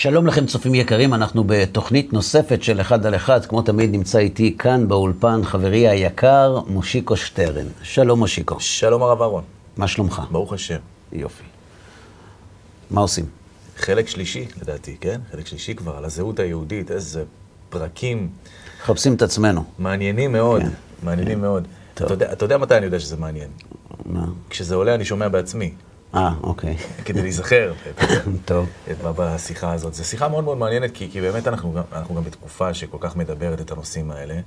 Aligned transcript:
שלום 0.00 0.26
לכם 0.26 0.46
צופים 0.46 0.74
יקרים, 0.74 1.14
אנחנו 1.14 1.44
בתוכנית 1.46 2.12
נוספת 2.12 2.62
של 2.62 2.80
אחד 2.80 3.06
על 3.06 3.14
אחד, 3.14 3.46
כמו 3.46 3.62
תמיד 3.62 3.90
נמצא 3.90 4.18
איתי 4.18 4.56
כאן 4.58 4.88
באולפן 4.88 5.44
חברי 5.44 5.88
היקר, 5.88 6.60
מושיקו 6.66 7.16
שטרן. 7.16 7.66
שלום 7.82 8.18
מושיקו. 8.18 8.60
שלום 8.60 9.02
הרב 9.02 9.22
אהרון. 9.22 9.44
מה 9.76 9.88
שלומך? 9.88 10.22
ברוך 10.30 10.52
השם. 10.52 10.78
יופי. 11.12 11.42
מה 12.90 13.00
עושים? 13.00 13.24
חלק 13.76 14.08
שלישי, 14.08 14.46
לדעתי, 14.62 14.96
כן? 15.00 15.20
חלק 15.32 15.46
שלישי 15.46 15.74
כבר, 15.74 15.96
על 15.96 16.04
הזהות 16.04 16.38
היהודית, 16.38 16.90
איזה 16.90 17.24
פרקים 17.70 18.28
מחפשים 18.82 19.14
את 19.14 19.22
עצמנו. 19.22 19.64
מעניינים 19.78 20.32
מאוד, 20.32 20.62
כן. 20.62 20.68
מעניינים 21.02 21.34
כן. 21.34 21.40
מאוד. 21.40 21.66
אתה 21.94 22.12
יודע, 22.12 22.32
אתה 22.32 22.44
יודע 22.44 22.58
מתי 22.58 22.76
אני 22.76 22.84
יודע 22.84 23.00
שזה 23.00 23.16
מעניין? 23.16 23.48
מה? 24.06 24.24
כשזה 24.50 24.74
עולה 24.74 24.94
אני 24.94 25.04
שומע 25.04 25.28
בעצמי, 25.28 25.72
אה, 26.14 26.34
אוקיי. 26.42 26.76
כדי 27.04 27.22
להיזכר 27.22 27.72
טוב. 28.44 28.68
בשיחה 29.02 29.72
הזאת. 29.72 29.94
זו 29.94 30.04
שיחה 30.04 30.28
מאוד 30.28 30.44
מאוד 30.44 30.58
מעניינת, 30.58 30.90
כי, 30.94 31.08
כי 31.12 31.20
באמת 31.20 31.48
אנחנו 31.48 31.72
גם, 31.72 31.82
אנחנו 31.92 32.14
גם 32.14 32.24
בתקופה 32.24 32.74
שכל 32.74 32.96
כך 33.00 33.16
מדברת 33.16 33.60
את 33.60 33.70
הנושאים 33.70 34.10
האלה, 34.10 34.40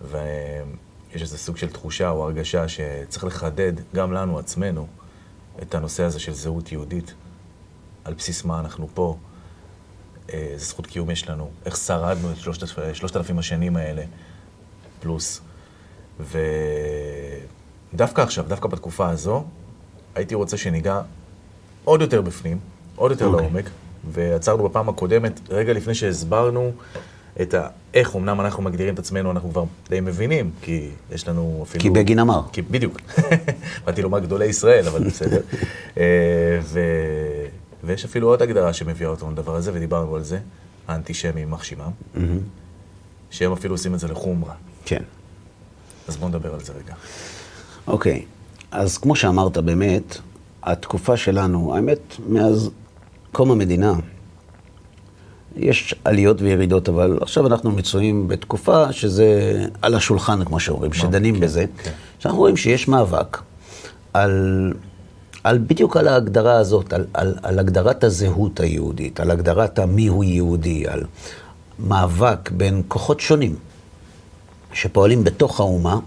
ויש 0.00 1.22
איזה 1.22 1.38
סוג 1.38 1.56
של 1.56 1.70
תחושה 1.70 2.10
או 2.10 2.24
הרגשה 2.24 2.68
שצריך 2.68 3.24
לחדד 3.24 3.72
גם 3.94 4.12
לנו 4.12 4.38
עצמנו 4.38 4.86
את 5.62 5.74
הנושא 5.74 6.02
הזה 6.02 6.20
של 6.20 6.32
זהות 6.32 6.72
יהודית, 6.72 7.14
על 8.04 8.14
בסיס 8.14 8.44
מה 8.44 8.60
אנחנו 8.60 8.88
פה, 8.94 9.16
אה, 10.32 10.38
איזה 10.38 10.64
זכות 10.64 10.86
קיום 10.86 11.10
יש 11.10 11.28
לנו, 11.28 11.50
איך 11.66 11.76
שרדנו 11.76 12.32
את 12.32 12.36
שלושת, 12.36 12.66
שלושת 12.92 13.16
אלפים 13.16 13.38
השנים 13.38 13.76
האלה, 13.76 14.02
פלוס. 15.00 15.40
ודווקא 17.92 18.20
עכשיו, 18.22 18.44
דווקא 18.48 18.68
בתקופה 18.68 19.08
הזו, 19.08 19.44
הייתי 20.14 20.34
רוצה 20.34 20.56
שניגע 20.56 21.00
עוד 21.84 22.00
יותר 22.00 22.20
בפנים, 22.20 22.58
עוד 22.96 23.10
יותר 23.10 23.26
אוקיי. 23.26 23.40
לעומק, 23.40 23.64
ועצרנו 24.12 24.64
בפעם 24.64 24.88
הקודמת, 24.88 25.40
רגע 25.50 25.72
לפני 25.72 25.94
שהסברנו 25.94 26.72
את 27.40 27.54
ה... 27.54 27.68
איך 27.94 28.16
אמנם 28.16 28.40
אנחנו 28.40 28.62
מגדירים 28.62 28.94
את 28.94 28.98
עצמנו, 28.98 29.30
אנחנו 29.30 29.50
כבר 29.50 29.64
די 29.88 30.00
מבינים, 30.00 30.50
כי 30.62 30.88
יש 31.12 31.28
לנו 31.28 31.60
אפילו... 31.62 31.82
כי 31.82 31.90
בגין 31.90 32.18
אמר. 32.18 32.42
כי, 32.52 32.62
בדיוק. 32.62 33.00
באתי 33.84 34.02
לומר 34.02 34.18
גדולי 34.18 34.46
ישראל, 34.46 34.88
אבל 34.88 35.04
בסדר. 35.04 35.40
אה, 35.98 36.58
ו... 36.62 36.80
ויש 37.84 38.04
אפילו 38.04 38.28
עוד 38.28 38.42
הגדרה 38.42 38.72
שמביאה 38.72 39.10
אותנו 39.10 39.30
לדבר 39.30 39.56
הזה, 39.56 39.70
ודיברנו 39.74 40.16
על 40.16 40.22
זה, 40.22 40.38
האנטישמים 40.88 41.38
יימח 41.38 41.62
שמם, 41.64 41.90
שהם 43.30 43.52
אפילו 43.52 43.74
עושים 43.74 43.94
את 43.94 44.00
זה 44.00 44.08
לחומרה. 44.08 44.54
כן. 44.84 45.02
אז 46.08 46.16
בואו 46.16 46.28
נדבר 46.28 46.54
על 46.54 46.60
זה 46.60 46.72
רגע. 46.72 46.94
אוקיי, 47.86 48.24
אז 48.74 48.98
כמו 48.98 49.16
שאמרת, 49.16 49.58
באמת, 49.58 50.18
התקופה 50.62 51.16
שלנו, 51.16 51.74
האמת, 51.74 51.98
מאז 52.28 52.70
קום 53.32 53.50
המדינה, 53.50 53.94
יש 55.56 55.94
עליות 56.04 56.42
וירידות, 56.42 56.88
אבל 56.88 57.18
עכשיו 57.20 57.46
אנחנו 57.46 57.70
מצויים 57.70 58.28
בתקופה 58.28 58.92
שזה 58.92 59.26
על 59.82 59.94
השולחן, 59.94 60.44
כמו 60.44 60.60
שאומרים, 60.60 60.92
שדנים 60.92 61.34
כן, 61.34 61.40
בזה. 61.40 61.64
כן. 61.82 61.90
שאנחנו 62.18 62.38
רואים 62.38 62.56
שיש 62.56 62.88
מאבק 62.88 63.38
על, 64.12 64.72
על 65.44 65.58
בדיוק 65.58 65.96
על 65.96 66.08
ההגדרה 66.08 66.56
הזאת, 66.56 66.92
על, 66.92 67.06
על, 67.14 67.34
על 67.42 67.58
הגדרת 67.58 68.04
הזהות 68.04 68.60
היהודית, 68.60 69.20
על 69.20 69.30
הגדרת 69.30 69.78
המיהו 69.78 70.22
יהודי, 70.22 70.88
על 70.88 71.02
מאבק 71.78 72.50
בין 72.50 72.82
כוחות 72.88 73.20
שונים. 73.20 73.56
שפועלים 74.72 75.24
בתוך 75.24 75.60
האומה 75.60 75.98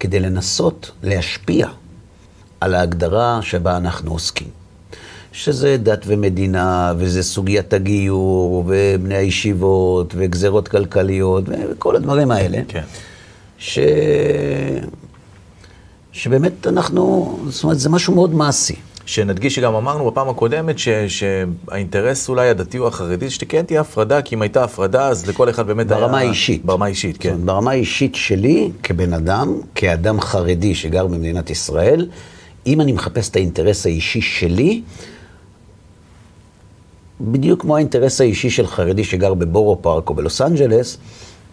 כדי 0.00 0.20
לנסות 0.20 0.90
להשפיע 1.02 1.68
על 2.60 2.74
ההגדרה 2.74 3.38
שבה 3.42 3.76
אנחנו 3.76 4.12
עוסקים. 4.12 4.48
שזה 5.32 5.76
דת 5.76 6.02
ומדינה, 6.06 6.92
וזה 6.98 7.22
סוגיית 7.22 7.72
הגיור, 7.72 8.64
ובני 8.66 9.14
הישיבות, 9.14 10.14
וגזרות 10.16 10.68
כלכליות, 10.68 11.44
וכל 11.48 11.96
הדברים 11.96 12.30
האלה. 12.30 12.58
כן. 12.68 12.82
ש... 13.58 13.78
שבאמת 16.12 16.66
אנחנו, 16.66 17.36
זאת 17.48 17.64
אומרת, 17.64 17.78
זה 17.78 17.88
משהו 17.88 18.14
מאוד 18.14 18.34
מעשי. 18.34 18.76
שנדגיש 19.06 19.54
שגם 19.54 19.74
אמרנו 19.74 20.10
בפעם 20.10 20.28
הקודמת 20.28 20.78
ש, 20.78 20.88
שהאינטרס 20.88 22.28
אולי 22.28 22.48
הדתי 22.48 22.78
או 22.78 22.88
החרדי, 22.88 23.30
שכן 23.30 23.62
תהיה 23.62 23.80
הפרדה, 23.80 24.22
כי 24.22 24.34
אם 24.34 24.42
הייתה 24.42 24.64
הפרדה, 24.64 25.08
אז 25.08 25.28
לכל 25.28 25.50
אחד 25.50 25.66
באמת 25.66 25.90
היה... 25.90 26.00
ברמה 26.00 26.18
האישית. 26.18 26.64
ברמה 26.64 26.84
האישית, 26.84 27.16
כן. 27.16 27.28
אומרת, 27.28 27.44
ברמה 27.44 27.70
האישית 27.70 28.14
שלי, 28.14 28.70
כבן 28.82 29.12
אדם, 29.12 29.60
כאדם 29.74 30.20
חרדי 30.20 30.74
שגר 30.74 31.06
במדינת 31.06 31.50
ישראל, 31.50 32.08
אם 32.66 32.80
אני 32.80 32.92
מחפש 32.92 33.28
את 33.30 33.36
האינטרס 33.36 33.86
האישי 33.86 34.20
שלי, 34.20 34.82
בדיוק 37.20 37.60
כמו 37.62 37.76
האינטרס 37.76 38.20
האישי 38.20 38.50
של 38.50 38.66
חרדי 38.66 39.04
שגר 39.04 39.34
בבורו 39.34 39.82
פארק 39.82 40.08
או 40.10 40.14
בלוס 40.14 40.40
אנג'לס, 40.40 40.98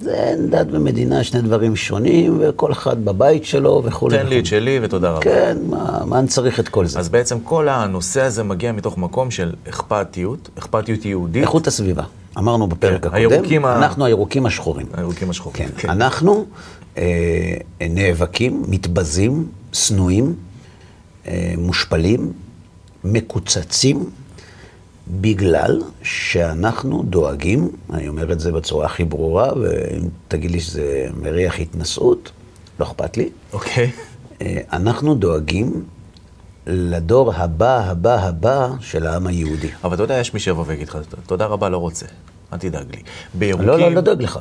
זה 0.01 0.35
דת 0.49 0.67
ומדינה, 0.71 1.23
שני 1.23 1.41
דברים 1.41 1.75
שונים, 1.75 2.37
וכל 2.41 2.71
אחד 2.71 3.05
בבית 3.05 3.45
שלו 3.45 3.81
וכולי. 3.85 4.17
תן 4.17 4.27
לי 4.27 4.39
את 4.39 4.45
שלי 4.45 4.79
ותודה 4.81 5.09
רבה. 5.11 5.21
כן, 5.21 5.57
מה, 5.69 5.99
מה 6.05 6.19
אני 6.19 6.27
צריך 6.27 6.59
את 6.59 6.67
כל 6.69 6.85
זה? 6.85 6.99
אז 6.99 7.09
בעצם 7.09 7.37
כל 7.43 7.69
הנושא 7.69 8.21
הזה 8.21 8.43
מגיע 8.43 8.71
מתוך 8.71 8.97
מקום 8.97 9.31
של 9.31 9.53
אכפתיות, 9.69 10.49
אכפתיות 10.59 11.05
יהודית. 11.05 11.41
איכות 11.41 11.67
הסביבה. 11.67 12.03
אמרנו 12.37 12.67
בפרק 12.67 13.01
כן, 13.01 13.07
הקודם, 13.07 13.13
הירוקים 13.15 13.65
ה- 13.65 13.75
אנחנו 13.75 14.05
הירוקים 14.05 14.45
השחורים. 14.45 14.85
הירוקים 14.93 15.29
השחורים. 15.29 15.69
כן, 15.75 15.89
אנחנו 15.89 16.45
אה, 16.97 17.03
נאבקים, 17.89 18.63
מתבזים, 18.67 19.47
שנואים, 19.73 20.35
מושפלים, 21.57 22.33
מקוצצים, 23.03 24.09
בגלל 25.07 25.81
שאנחנו 26.03 27.03
דואגים, 27.03 27.69
אני 27.93 28.07
אומר 28.07 28.31
את 28.31 28.39
זה 28.39 28.51
בצורה 28.51 28.85
הכי 28.85 29.05
ברורה, 29.05 29.49
ואם 29.61 30.07
תגיד 30.27 30.51
לי 30.51 30.59
שזה 30.59 31.07
מריח 31.21 31.59
התנשאות, 31.59 32.31
לא 32.79 32.85
אכפת 32.85 33.17
לי, 33.17 33.29
אוקיי. 33.53 33.91
אה, 34.41 34.57
אנחנו 34.73 35.15
דואגים 35.15 35.83
לדור 36.67 37.33
הבא, 37.33 37.79
הבא, 37.79 38.15
הבא 38.15 38.69
של 38.79 39.07
העם 39.07 39.27
היהודי. 39.27 39.69
אבל 39.83 39.93
אתה 39.93 40.03
יודע, 40.03 40.17
יש 40.17 40.33
מי 40.33 40.39
שיבוא 40.39 40.63
ויגיד 40.67 40.89
לך, 40.89 40.97
תודה 41.25 41.45
רבה, 41.45 41.69
לא 41.69 41.77
רוצה. 41.77 42.05
אל 42.53 42.57
תדאג 42.57 42.95
לי. 42.95 43.01
בירוקים... 43.33 43.67
לא, 43.67 43.79
לא, 43.79 43.91
לא 43.91 44.01
דואג 44.01 44.21
לך. 44.21 44.39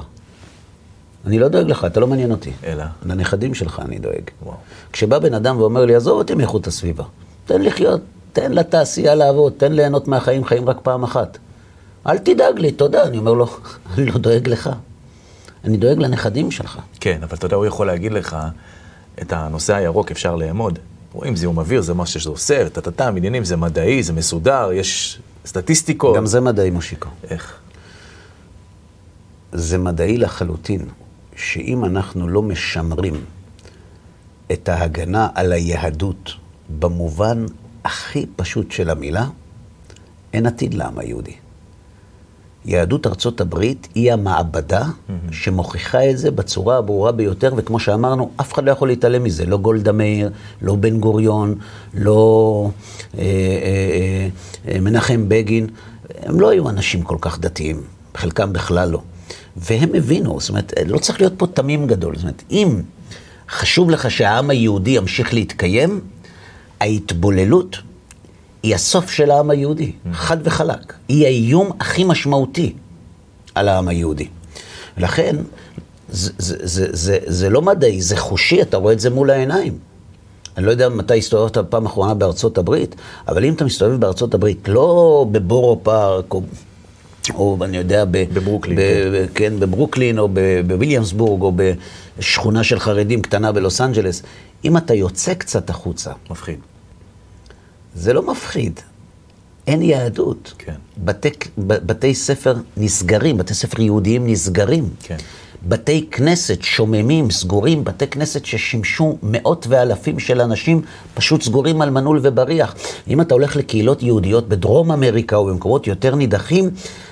אני 1.27 1.39
לא 1.39 1.49
דואג 1.49 1.71
לך, 1.71 1.85
אתה 1.85 2.01
לא 2.01 2.07
מעניין 2.07 2.31
אותי. 2.31 2.53
אלא? 2.65 2.85
לנכדים 3.07 3.55
שלך 3.55 3.83
אני 3.85 3.99
דואג. 3.99 4.31
וואו. 4.43 4.57
כשבא 4.93 5.19
בן 5.19 5.35
אדם 5.35 5.61
ואומר 5.61 5.85
לי, 5.85 5.95
עזוב 5.95 6.19
אותי 6.19 6.35
מאיכות 6.35 6.67
הסביבה, 6.67 7.05
תן 7.47 7.63
לחיות, 7.63 8.01
תן 8.33 8.53
לתעשייה 8.53 9.15
לעבוד, 9.15 9.53
תן 9.57 9.73
ליהנות 9.73 10.09
מהחיים, 10.09 10.45
חיים 10.45 10.69
רק 10.69 10.79
פעם 10.83 11.03
אחת. 11.03 11.39
אל 12.07 12.19
תדאג 12.19 12.59
לי, 12.59 12.73
תודה. 12.73 13.05
אני 13.05 13.19
אומר 13.19 13.33
לו, 13.33 13.47
אני 13.95 14.07
לא 14.07 14.19
דואג 14.19 14.49
לך. 14.49 14.71
אני 15.65 15.77
דואג 15.77 15.99
לנכדים 15.99 16.51
שלך. 16.51 16.79
כן, 17.01 17.21
אבל 17.23 17.37
אתה 17.37 17.47
יודע, 17.47 17.57
הוא 17.57 17.67
יכול 17.67 17.87
להגיד 17.87 18.13
לך, 18.13 18.37
את 19.23 19.33
הנושא 19.33 19.75
הירוק 19.75 20.11
אפשר 20.11 20.37
לאמוד. 20.37 20.79
רואים 21.13 21.37
זיהום 21.37 21.59
אוויר, 21.59 21.81
זה 21.81 21.95
מה 21.95 22.07
שזה 22.07 22.31
עושה, 22.31 22.69
טה-טה-טה, 22.69 23.09
עניינים, 23.09 23.45
זה 23.45 23.57
מדעי, 23.57 24.03
זה 24.03 24.13
מסודר, 24.13 24.71
יש 24.73 25.21
סטטיסטיקות. 25.47 26.17
גם 26.17 26.27
זה 26.27 26.41
מדעי, 26.41 26.71
מושיקו. 26.71 27.09
איך? 27.31 27.59
זה 29.53 29.79
מדעי 29.79 30.19
לחלוטין, 30.19 30.87
שאם 31.43 31.85
אנחנו 31.85 32.29
לא 32.29 32.43
משמרים 32.43 33.15
את 34.53 34.69
ההגנה 34.69 35.29
על 35.35 35.53
היהדות 35.53 36.33
במובן 36.79 37.45
הכי 37.85 38.27
פשוט 38.37 38.71
של 38.71 38.91
המילה, 38.91 39.27
אין 40.33 40.47
עתיד 40.47 40.75
לעם 40.75 40.99
היהודי. 40.99 41.33
יהדות 42.65 43.07
ארצות 43.07 43.41
הברית 43.41 43.89
היא 43.95 44.13
המעבדה 44.13 44.85
שמוכיחה 45.31 46.11
את 46.11 46.19
זה 46.19 46.31
בצורה 46.31 46.77
הברורה 46.79 47.13
ביותר, 47.13 47.53
וכמו 47.57 47.81
שאמרנו, 47.81 48.31
אף 48.41 48.53
אחד 48.53 48.65
לא 48.65 48.71
יכול 48.71 48.89
להתעלם 48.89 49.25
מזה, 49.25 49.47
לא 49.47 49.59
גולדה 49.59 49.93
מאיר, 49.93 50.31
לא 50.63 50.75
בן 50.75 51.01
גוריון, 51.01 51.55
לא 51.95 52.71
אה, 53.19 53.23
אה, 53.23 54.29
אה, 54.69 54.81
מנחם 54.81 55.29
בגין, 55.29 55.67
הם 56.23 56.41
לא 56.41 56.51
היו 56.51 56.69
אנשים 56.69 57.03
כל 57.03 57.17
כך 57.21 57.39
דתיים, 57.39 57.83
חלקם 58.15 58.53
בכלל 58.53 58.89
לא. 58.89 59.03
והם 59.57 59.95
הבינו, 59.95 60.41
זאת 60.41 60.49
אומרת, 60.49 60.73
לא 60.87 60.99
צריך 60.99 61.21
להיות 61.21 61.33
פה 61.37 61.47
תמים 61.47 61.87
גדול, 61.87 62.15
זאת 62.15 62.23
אומרת, 62.23 62.43
אם 62.51 62.83
חשוב 63.51 63.91
לך 63.91 64.11
שהעם 64.11 64.51
היהודי 64.51 64.91
ימשיך 64.91 65.35
להתקיים, 65.35 66.01
ההתבוללות 66.81 67.77
היא 68.63 68.75
הסוף 68.75 69.11
של 69.11 69.31
העם 69.31 69.51
היהודי, 69.51 69.93
חד 70.13 70.37
וחלק. 70.45 70.93
היא 71.09 71.27
האיום 71.27 71.71
הכי 71.81 72.05
משמעותי 72.05 72.73
על 73.55 73.69
העם 73.69 73.89
היהודי. 73.89 74.29
לכן, 74.97 75.37
זה, 76.09 76.31
זה, 76.39 76.57
זה, 76.61 76.87
זה, 76.93 77.19
זה 77.27 77.51
לא 77.51 77.63
מדעי, 77.63 78.03
זה 78.03 78.17
חושי, 78.17 78.63
אתה 78.63 78.77
רואה 78.77 78.93
את 78.93 79.01
זה 79.01 79.11
מול 79.11 79.31
העיניים. 79.31 79.79
אני 80.57 80.67
לא 80.67 80.71
יודע 80.71 80.89
מתי 80.89 81.19
הסתובבת 81.19 81.59
בפעם 81.59 81.87
האחרונה 81.87 82.15
בארצות 82.15 82.59
הברית, 82.59 82.95
אבל 83.29 83.45
אם 83.45 83.55
אתה 83.55 83.65
מסתובב 83.65 84.01
בארצות 84.01 84.35
הברית, 84.35 84.69
לא 84.69 85.27
בבורו 85.33 85.81
פארק, 85.83 86.35
או, 86.35 86.43
או 87.35 87.57
אני 87.63 87.77
יודע, 87.77 88.05
ב, 88.05 88.11
בברוקלין, 88.35 88.77
ב, 88.77 88.81
ב, 88.81 89.27
כן, 89.35 89.61
בברוקלין, 89.61 90.19
או 90.19 90.29
בוויליאמסבורג, 90.67 91.43
או 91.43 91.53
בשכונה 92.19 92.65
של 92.65 92.79
חרדים 92.79 93.23
קטנה 93.23 93.53
בלוס 93.53 93.81
אנג'לס, 93.81 94.23
אם 94.65 94.77
אתה 94.77 94.95
יוצא 94.95 95.35
קצת 95.35 95.71
החוצה, 95.71 96.13
מפחיד. 96.31 96.59
זה 97.95 98.13
לא 98.13 98.33
מפחיד. 98.33 98.81
אין 99.67 99.83
יהדות. 99.83 100.55
כן. 100.59 100.75
בתי, 101.05 101.29
ב- 101.59 101.87
בתי 101.87 102.15
ספר 102.15 102.55
נסגרים, 102.77 103.37
בתי 103.37 103.55
ספר 103.55 103.81
יהודיים 103.83 104.27
נסגרים. 104.27 104.89
כן. 105.03 105.17
בתי 105.69 106.07
כנסת 106.11 106.63
שוממים, 106.63 107.31
סגורים, 107.31 107.85
בתי 107.85 108.07
כנסת 108.07 108.45
ששימשו 108.45 109.19
מאות 109.23 109.67
ואלפים 109.69 110.19
של 110.19 110.41
אנשים, 110.41 110.83
פשוט 111.15 111.43
סגורים 111.43 111.83
על 111.83 111.91
מנעול 111.91 112.21
ובריח. 112.23 112.75
אם 113.09 113.21
אתה 113.21 113.35
הולך 113.35 113.57
לקהילות 113.57 114.03
יהודיות 114.03 114.49
בדרום 114.49 114.93
אמריקה 114.93 115.37
או 115.37 115.47
במקומות 115.47 115.87
יותר 115.87 116.15
נידחים, 116.15 116.71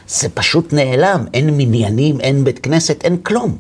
זה 0.09 0.29
פשוט 0.29 0.73
נעלם. 0.73 1.25
אין 1.35 1.57
מניינים, 1.57 2.21
אין 2.21 2.45
בית 2.45 2.59
כנסת, 2.59 3.05
אין 3.05 3.17
כלום. 3.17 3.57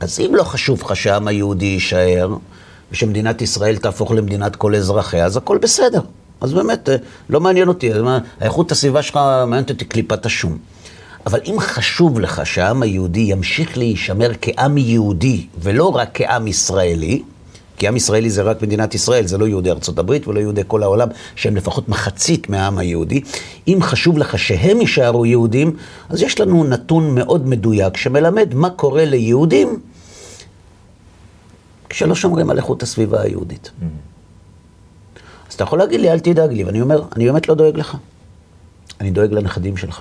אז 0.00 0.20
אם 0.20 0.34
לא 0.34 0.42
חשוב 0.42 0.80
לך 0.80 0.96
שהעם 0.96 1.28
היהודי 1.28 1.66
יישאר, 1.66 2.36
ושמדינת 2.92 3.42
ישראל 3.42 3.76
תהפוך 3.76 4.10
למדינת 4.12 4.56
כל 4.56 4.74
אזרחיה, 4.74 5.24
אז 5.24 5.36
הכל 5.36 5.58
בסדר. 5.58 6.00
אז 6.40 6.52
באמת, 6.52 6.88
אה, 6.88 6.96
לא 7.30 7.40
מעניין 7.40 7.68
אותי, 7.68 7.90
האיכות 8.40 8.72
הסביבה 8.72 9.02
שלך 9.02 9.16
מעניינת 9.16 9.70
אותי 9.70 9.84
קליפת 9.84 10.26
השום. 10.26 10.58
אבל 11.26 11.40
אם 11.46 11.56
חשוב 11.58 12.20
לך 12.20 12.46
שהעם 12.46 12.82
היהודי 12.82 13.20
ימשיך 13.20 13.78
להישמר 13.78 14.30
כעם 14.42 14.78
יהודי, 14.78 15.46
ולא 15.58 15.96
רק 15.96 16.08
כעם 16.14 16.46
ישראלי, 16.46 17.22
כי 17.76 17.88
עם 17.88 17.96
ישראלי 17.96 18.30
זה 18.30 18.42
רק 18.42 18.62
מדינת 18.62 18.94
ישראל, 18.94 19.26
זה 19.26 19.38
לא 19.38 19.48
יהודי 19.48 19.70
ארצות 19.70 19.98
הברית 19.98 20.28
ולא 20.28 20.40
יהודי 20.40 20.62
כל 20.66 20.82
העולם, 20.82 21.08
שהם 21.36 21.56
לפחות 21.56 21.88
מחצית 21.88 22.50
מהעם 22.50 22.78
היהודי. 22.78 23.20
אם 23.68 23.78
חשוב 23.80 24.18
לך 24.18 24.38
שהם 24.38 24.80
יישארו 24.80 25.26
יהודים, 25.26 25.76
אז 26.08 26.22
יש 26.22 26.40
לנו 26.40 26.64
נתון 26.64 27.14
מאוד 27.14 27.48
מדויק 27.48 27.96
שמלמד 27.96 28.54
מה 28.54 28.70
קורה 28.70 29.04
ליהודים 29.04 29.80
כשלא 31.88 32.14
שומרים 32.14 32.50
על 32.50 32.56
איכות 32.56 32.82
הסביבה 32.82 33.20
היהודית. 33.20 33.70
אז 35.48 35.54
אתה 35.54 35.64
יכול 35.64 35.78
להגיד 35.78 36.00
לי, 36.00 36.10
אל 36.10 36.20
תדאג 36.20 36.52
לי, 36.52 36.64
ואני 36.64 36.80
אומר, 36.80 37.02
אני 37.16 37.26
באמת 37.26 37.48
לא 37.48 37.54
דואג 37.54 37.76
לך. 37.76 37.96
אני 39.00 39.10
דואג 39.10 39.32
לנכדים 39.32 39.76
שלך. 39.76 40.00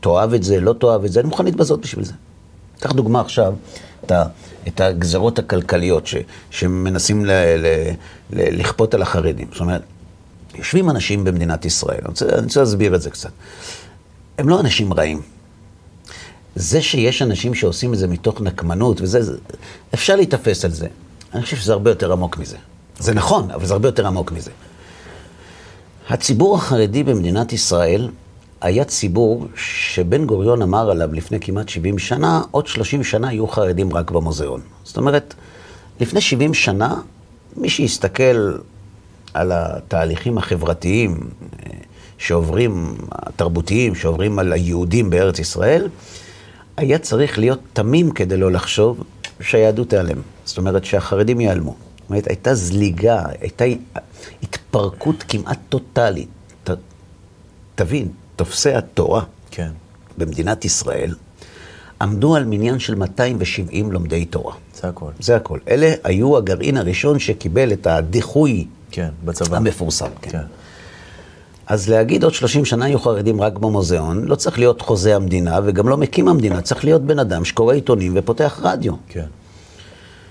תאהב 0.00 0.34
את 0.34 0.42
זה, 0.42 0.60
לא 0.60 0.72
תאהב 0.72 1.04
את 1.04 1.12
זה, 1.12 1.20
אני 1.20 1.28
מוכן 1.28 1.44
להתבזות 1.44 1.80
בשביל 1.80 2.04
זה. 2.04 2.12
קח 2.80 2.92
דוגמה 2.92 3.20
עכשיו, 3.20 3.54
את, 4.04 4.10
ה, 4.10 4.24
את 4.68 4.80
הגזרות 4.80 5.38
הכלכליות 5.38 6.06
ש, 6.06 6.14
שמנסים 6.50 7.24
ל, 7.24 7.30
ל, 7.30 7.66
ל, 8.30 8.60
לכפות 8.60 8.94
על 8.94 9.02
החרדים. 9.02 9.48
זאת 9.52 9.60
אומרת, 9.60 9.82
יושבים 10.54 10.90
אנשים 10.90 11.24
במדינת 11.24 11.64
ישראל, 11.64 11.98
אני 11.98 12.08
רוצה, 12.08 12.26
אני 12.28 12.44
רוצה 12.44 12.60
להסביר 12.60 12.94
את 12.94 13.02
זה 13.02 13.10
קצת. 13.10 13.30
הם 14.38 14.48
לא 14.48 14.60
אנשים 14.60 14.92
רעים. 14.92 15.22
זה 16.56 16.82
שיש 16.82 17.22
אנשים 17.22 17.54
שעושים 17.54 17.94
את 17.94 17.98
זה 17.98 18.06
מתוך 18.06 18.40
נקמנות, 18.40 19.00
וזה, 19.00 19.22
זה, 19.22 19.36
אפשר 19.94 20.16
להיתפס 20.16 20.64
על 20.64 20.70
זה. 20.70 20.86
אני 21.34 21.42
חושב 21.42 21.56
שזה 21.56 21.72
הרבה 21.72 21.90
יותר 21.90 22.12
עמוק 22.12 22.38
מזה. 22.38 22.56
זה 22.98 23.14
נכון, 23.14 23.50
אבל 23.50 23.66
זה 23.66 23.72
הרבה 23.72 23.88
יותר 23.88 24.06
עמוק 24.06 24.32
מזה. 24.32 24.50
הציבור 26.08 26.56
החרדי 26.56 27.02
במדינת 27.02 27.52
ישראל 27.52 28.08
היה 28.60 28.84
ציבור 28.84 29.46
שבן 29.56 30.26
גוריון 30.26 30.62
אמר 30.62 30.90
עליו 30.90 31.12
לפני 31.12 31.40
כמעט 31.40 31.68
70 31.68 31.98
שנה, 31.98 32.42
עוד 32.50 32.66
30 32.66 33.04
שנה 33.04 33.32
יהיו 33.32 33.48
חרדים 33.48 33.94
רק 33.94 34.10
במוזיאון. 34.10 34.60
זאת 34.84 34.96
אומרת, 34.96 35.34
לפני 36.00 36.20
70 36.20 36.54
שנה, 36.54 37.00
מי 37.56 37.68
שיסתכל 37.68 38.52
על 39.34 39.52
התהליכים 39.52 40.38
החברתיים 40.38 41.20
אה, 41.66 41.70
שעוברים, 42.18 42.94
התרבותיים, 43.12 43.94
שעוברים 43.94 44.38
על 44.38 44.52
היהודים 44.52 45.10
בארץ 45.10 45.38
ישראל, 45.38 45.88
היה 46.76 46.98
צריך 46.98 47.38
להיות 47.38 47.60
תמים 47.72 48.10
כדי 48.10 48.36
לא 48.36 48.52
לחשוב 48.52 49.02
שהיהדות 49.40 49.90
תיעלם. 49.90 50.18
זאת 50.44 50.58
אומרת 50.58 50.84
שהחרדים 50.84 51.40
ייעלמו. 51.40 51.76
זאת 51.98 52.10
אומרת, 52.10 52.26
הייתה 52.26 52.54
זליגה, 52.54 53.22
הייתה 53.40 53.64
התפרקות 54.42 55.24
כמעט 55.28 55.58
טוטאלית. 55.68 56.28
ת, 56.64 56.70
תבין, 57.74 58.08
תופסי 58.38 58.72
התורה 58.74 59.22
כן. 59.50 59.70
במדינת 60.18 60.64
ישראל 60.64 61.14
עמדו 62.00 62.36
על 62.36 62.44
מניין 62.44 62.78
של 62.78 62.94
270 62.94 63.92
לומדי 63.92 64.24
תורה. 64.24 64.54
זה 64.74 64.88
הכל. 64.88 65.10
זה 65.20 65.36
הכל. 65.36 65.58
אלה 65.68 65.92
היו 66.04 66.36
הגרעין 66.36 66.76
הראשון 66.76 67.18
שקיבל 67.18 67.72
את 67.72 67.86
הדיחוי 67.86 68.66
כן, 68.90 69.08
בצבא. 69.24 69.56
המפורסם. 69.56 70.08
כן. 70.22 70.30
כן. 70.30 70.42
אז 71.66 71.88
להגיד 71.88 72.24
עוד 72.24 72.34
30 72.34 72.64
שנה 72.64 72.88
יהיו 72.88 72.98
חרדים 72.98 73.40
רק 73.40 73.58
במוזיאון, 73.58 74.24
לא 74.24 74.34
צריך 74.34 74.58
להיות 74.58 74.82
חוזה 74.82 75.16
המדינה 75.16 75.60
וגם 75.64 75.88
לא 75.88 75.96
מקים 75.96 76.28
המדינה, 76.28 76.62
צריך 76.62 76.84
להיות 76.84 77.02
בן 77.02 77.18
אדם 77.18 77.44
שקורא 77.44 77.74
עיתונים 77.74 78.12
ופותח 78.16 78.60
רדיו. 78.62 78.92
כן. 79.08 79.26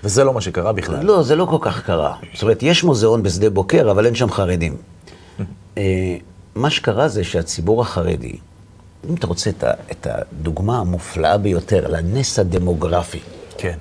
וזה 0.04 0.24
לא 0.24 0.34
מה 0.34 0.40
שקרה 0.40 0.72
בכלל. 0.72 1.04
לא, 1.04 1.22
זה 1.22 1.36
לא 1.36 1.44
כל 1.44 1.58
כך 1.60 1.82
קרה. 1.86 2.14
זאת 2.34 2.42
אומרת, 2.42 2.62
יש 2.62 2.84
מוזיאון 2.84 3.22
בשדה 3.22 3.50
בוקר, 3.50 3.90
אבל 3.90 4.06
אין 4.06 4.14
שם 4.14 4.30
חרדים. 4.30 4.76
מה 6.58 6.70
שקרה 6.70 7.08
זה 7.08 7.24
שהציבור 7.24 7.82
החרדי, 7.82 8.36
אם 9.08 9.14
אתה 9.14 9.26
רוצה 9.26 9.50
את 9.50 9.64
את 9.92 10.06
הדוגמה 10.10 10.78
המופלאה 10.78 11.38
ביותר 11.38 11.88
לנס 11.88 12.38
הדמוגרפי 12.38 13.20
כן. 13.58 13.78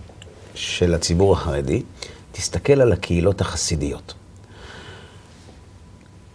של 0.55 0.93
הציבור 0.93 1.33
החרדי, 1.33 1.83
תסתכל 2.31 2.81
על 2.81 2.91
הקהילות 2.91 3.41
החסידיות. 3.41 4.13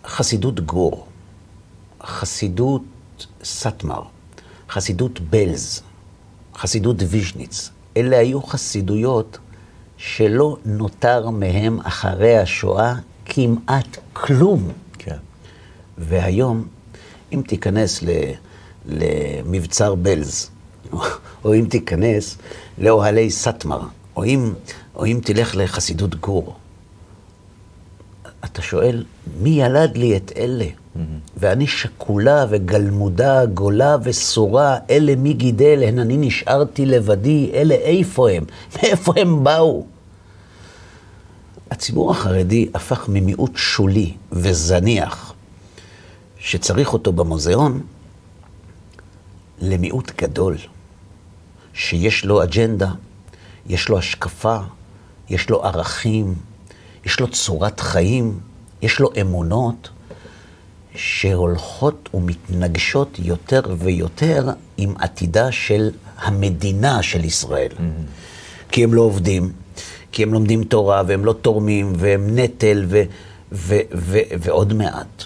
חסידות 0.06 0.60
גור, 0.60 1.06
חסידות 2.02 2.82
סאטמר, 3.44 4.02
חסידות 4.70 5.20
בלז, 5.20 5.82
חסידות 6.56 6.96
ויז'ניץ. 7.08 7.70
אלה 7.96 8.18
היו 8.18 8.42
חסידויות 8.42 9.38
שלא 9.96 10.56
נותר 10.64 11.30
מהם 11.30 11.80
אחרי 11.80 12.38
השואה 12.38 12.94
כמעט 13.24 13.96
כלום. 14.12 14.72
והיום, 16.08 16.66
אם 17.32 17.42
תיכנס 17.46 18.02
ל, 18.02 18.08
למבצר 18.86 19.94
בלז, 19.94 20.50
או 21.44 21.54
אם 21.54 21.66
תיכנס 21.70 22.38
לאוהלי 22.78 23.30
סאטמר, 23.30 23.80
או 24.16 24.24
אם, 24.24 24.52
או 24.94 25.06
אם 25.06 25.20
תלך 25.24 25.56
לחסידות 25.56 26.14
גור, 26.14 26.56
אתה 28.44 28.62
שואל, 28.62 29.04
מי 29.40 29.50
ילד 29.50 29.96
לי 29.96 30.16
את 30.16 30.32
אלה? 30.36 30.66
ואני 31.36 31.66
שקולה 31.66 32.46
וגלמודה, 32.50 33.46
גולה 33.46 33.96
וסורה, 34.02 34.78
אלה 34.90 35.16
מי 35.16 35.32
גידל, 35.32 35.82
הן 35.86 35.98
אני 35.98 36.16
נשארתי 36.16 36.86
לבדי, 36.86 37.50
אלה 37.54 37.74
איפה 37.74 38.30
הם? 38.30 38.44
מאיפה 38.76 39.12
הם 39.16 39.44
באו? 39.44 39.86
הציבור 41.70 42.10
החרדי 42.10 42.68
הפך 42.74 43.08
ממיעוט 43.08 43.52
שולי 43.54 44.12
וזניח, 44.32 45.31
שצריך 46.42 46.92
אותו 46.92 47.12
במוזיאון, 47.12 47.80
למיעוט 49.60 50.12
גדול, 50.22 50.56
שיש 51.74 52.24
לו 52.24 52.42
אג'נדה, 52.42 52.90
יש 53.66 53.88
לו 53.88 53.98
השקפה, 53.98 54.58
יש 55.30 55.50
לו 55.50 55.64
ערכים, 55.64 56.34
יש 57.06 57.20
לו 57.20 57.28
צורת 57.28 57.80
חיים, 57.80 58.40
יש 58.82 59.00
לו 59.00 59.10
אמונות, 59.20 59.88
שהולכות 60.94 62.08
ומתנגשות 62.14 63.18
יותר 63.18 63.62
ויותר 63.78 64.50
עם 64.76 64.94
עתידה 64.98 65.52
של 65.52 65.90
המדינה 66.18 67.02
של 67.02 67.24
ישראל. 67.24 67.72
כי 68.70 68.84
הם 68.84 68.94
לא 68.94 69.02
עובדים, 69.02 69.52
כי 70.12 70.22
הם 70.22 70.32
לומדים 70.32 70.64
תורה, 70.64 71.02
והם 71.06 71.24
לא 71.24 71.32
תורמים, 71.32 71.92
והם 71.96 72.38
נטל, 72.38 72.84
ו- 72.88 73.02
ו- 73.52 73.80
ו- 73.94 74.18
ועוד 74.40 74.72
מעט. 74.72 75.24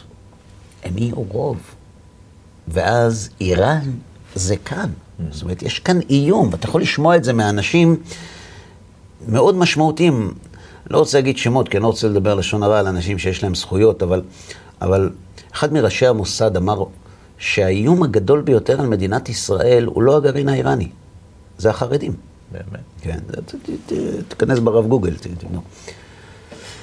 הם 0.87 0.99
יהיו 0.99 1.23
רוב. 1.28 1.57
ואז 2.69 3.31
איראן 3.40 3.90
זה 4.35 4.57
כאן. 4.57 4.90
זאת 5.31 5.43
אומרת, 5.43 5.62
יש 5.62 5.78
כאן 5.78 6.00
איום, 6.11 6.49
ואתה 6.52 6.69
יכול 6.69 6.83
לשמוע 6.83 7.16
את 7.16 7.25
זה 7.25 7.33
מאנשים 7.33 7.97
מאוד 9.28 9.57
משמעותיים. 9.57 10.35
לא 10.90 10.99
רוצה 10.99 11.19
להגיד 11.19 11.38
שמות, 11.38 11.69
כי 11.69 11.76
אני 11.76 11.83
לא 11.83 11.88
רוצה 11.88 12.09
לדבר 12.09 12.35
לשון 12.35 12.62
הרע 12.62 12.78
על 12.78 12.87
אנשים 12.87 13.19
שיש 13.19 13.43
להם 13.43 13.55
זכויות, 13.55 14.02
אבל, 14.02 14.23
אבל 14.83 15.11
אחד 15.55 15.73
מראשי 15.73 16.07
המוסד 16.07 16.57
אמר 16.57 16.85
שהאיום 17.38 18.02
הגדול 18.02 18.40
ביותר 18.40 18.81
על 18.81 18.87
מדינת 18.87 19.28
ישראל 19.28 19.85
הוא 19.85 20.02
לא 20.02 20.16
הגרעין 20.16 20.49
האיראני, 20.49 20.88
זה 21.59 21.71
החרדים. 21.71 22.12
באמת. 22.52 22.85
כן, 23.00 23.19
תיכנס 24.28 24.59
ברב 24.59 24.87
גוגל, 24.87 25.16
תבדוק. 25.16 25.62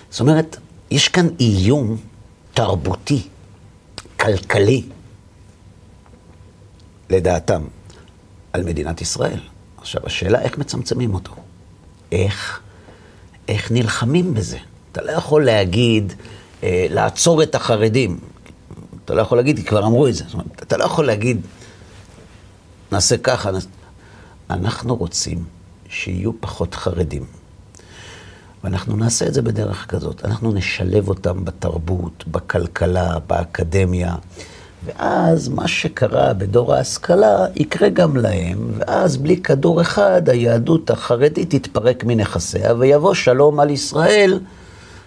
זאת 0.09 0.19
אומרת, 0.19 0.57
יש 0.91 1.07
כאן 1.07 1.27
איום 1.39 1.97
תרבותי, 2.53 3.21
כלכלי, 4.23 4.83
לדעתם, 7.09 7.63
על 8.53 8.63
מדינת 8.63 9.01
ישראל. 9.01 9.39
עכשיו, 9.77 10.01
השאלה 10.05 10.41
איך 10.41 10.57
מצמצמים 10.57 11.13
אותו. 11.13 11.35
איך, 12.11 12.61
איך 13.47 13.71
נלחמים 13.71 14.33
בזה? 14.33 14.57
אתה 14.91 15.01
לא 15.01 15.11
יכול 15.11 15.45
להגיד, 15.45 16.13
אה, 16.63 16.85
לעצור 16.89 17.43
את 17.43 17.55
החרדים. 17.55 18.19
אתה 19.05 19.13
לא 19.13 19.21
יכול 19.21 19.37
להגיד, 19.37 19.57
כי 19.57 19.63
כבר 19.63 19.85
אמרו 19.85 20.07
את 20.07 20.15
זה. 20.15 20.23
זאת 20.23 20.33
אומרת, 20.33 20.63
אתה 20.63 20.77
לא 20.77 20.83
יכול 20.83 21.05
להגיד, 21.05 21.41
נעשה 22.91 23.17
ככה. 23.17 23.51
נעשה... 23.51 23.67
אנחנו 24.49 24.95
רוצים 24.95 25.43
שיהיו 25.89 26.31
פחות 26.39 26.75
חרדים. 26.75 27.25
ואנחנו 28.63 28.95
נעשה 28.95 29.27
את 29.27 29.33
זה 29.33 29.41
בדרך 29.41 29.85
כזאת. 29.89 30.25
אנחנו 30.25 30.51
נשלב 30.51 31.09
אותם 31.09 31.45
בתרבות, 31.45 32.23
בכלכלה, 32.27 33.17
באקדמיה, 33.27 34.15
ואז 34.85 35.49
מה 35.49 35.67
שקרה 35.67 36.33
בדור 36.33 36.73
ההשכלה 36.73 37.45
יקרה 37.55 37.89
גם 37.89 38.17
להם, 38.17 38.71
ואז 38.77 39.17
בלי 39.17 39.37
כדור 39.37 39.81
אחד 39.81 40.29
היהדות 40.29 40.89
החרדית 40.89 41.55
תתפרק 41.55 42.03
מנכסיה, 42.03 42.73
ויבוא 42.73 43.13
שלום 43.13 43.59
על 43.59 43.69
ישראל 43.69 44.39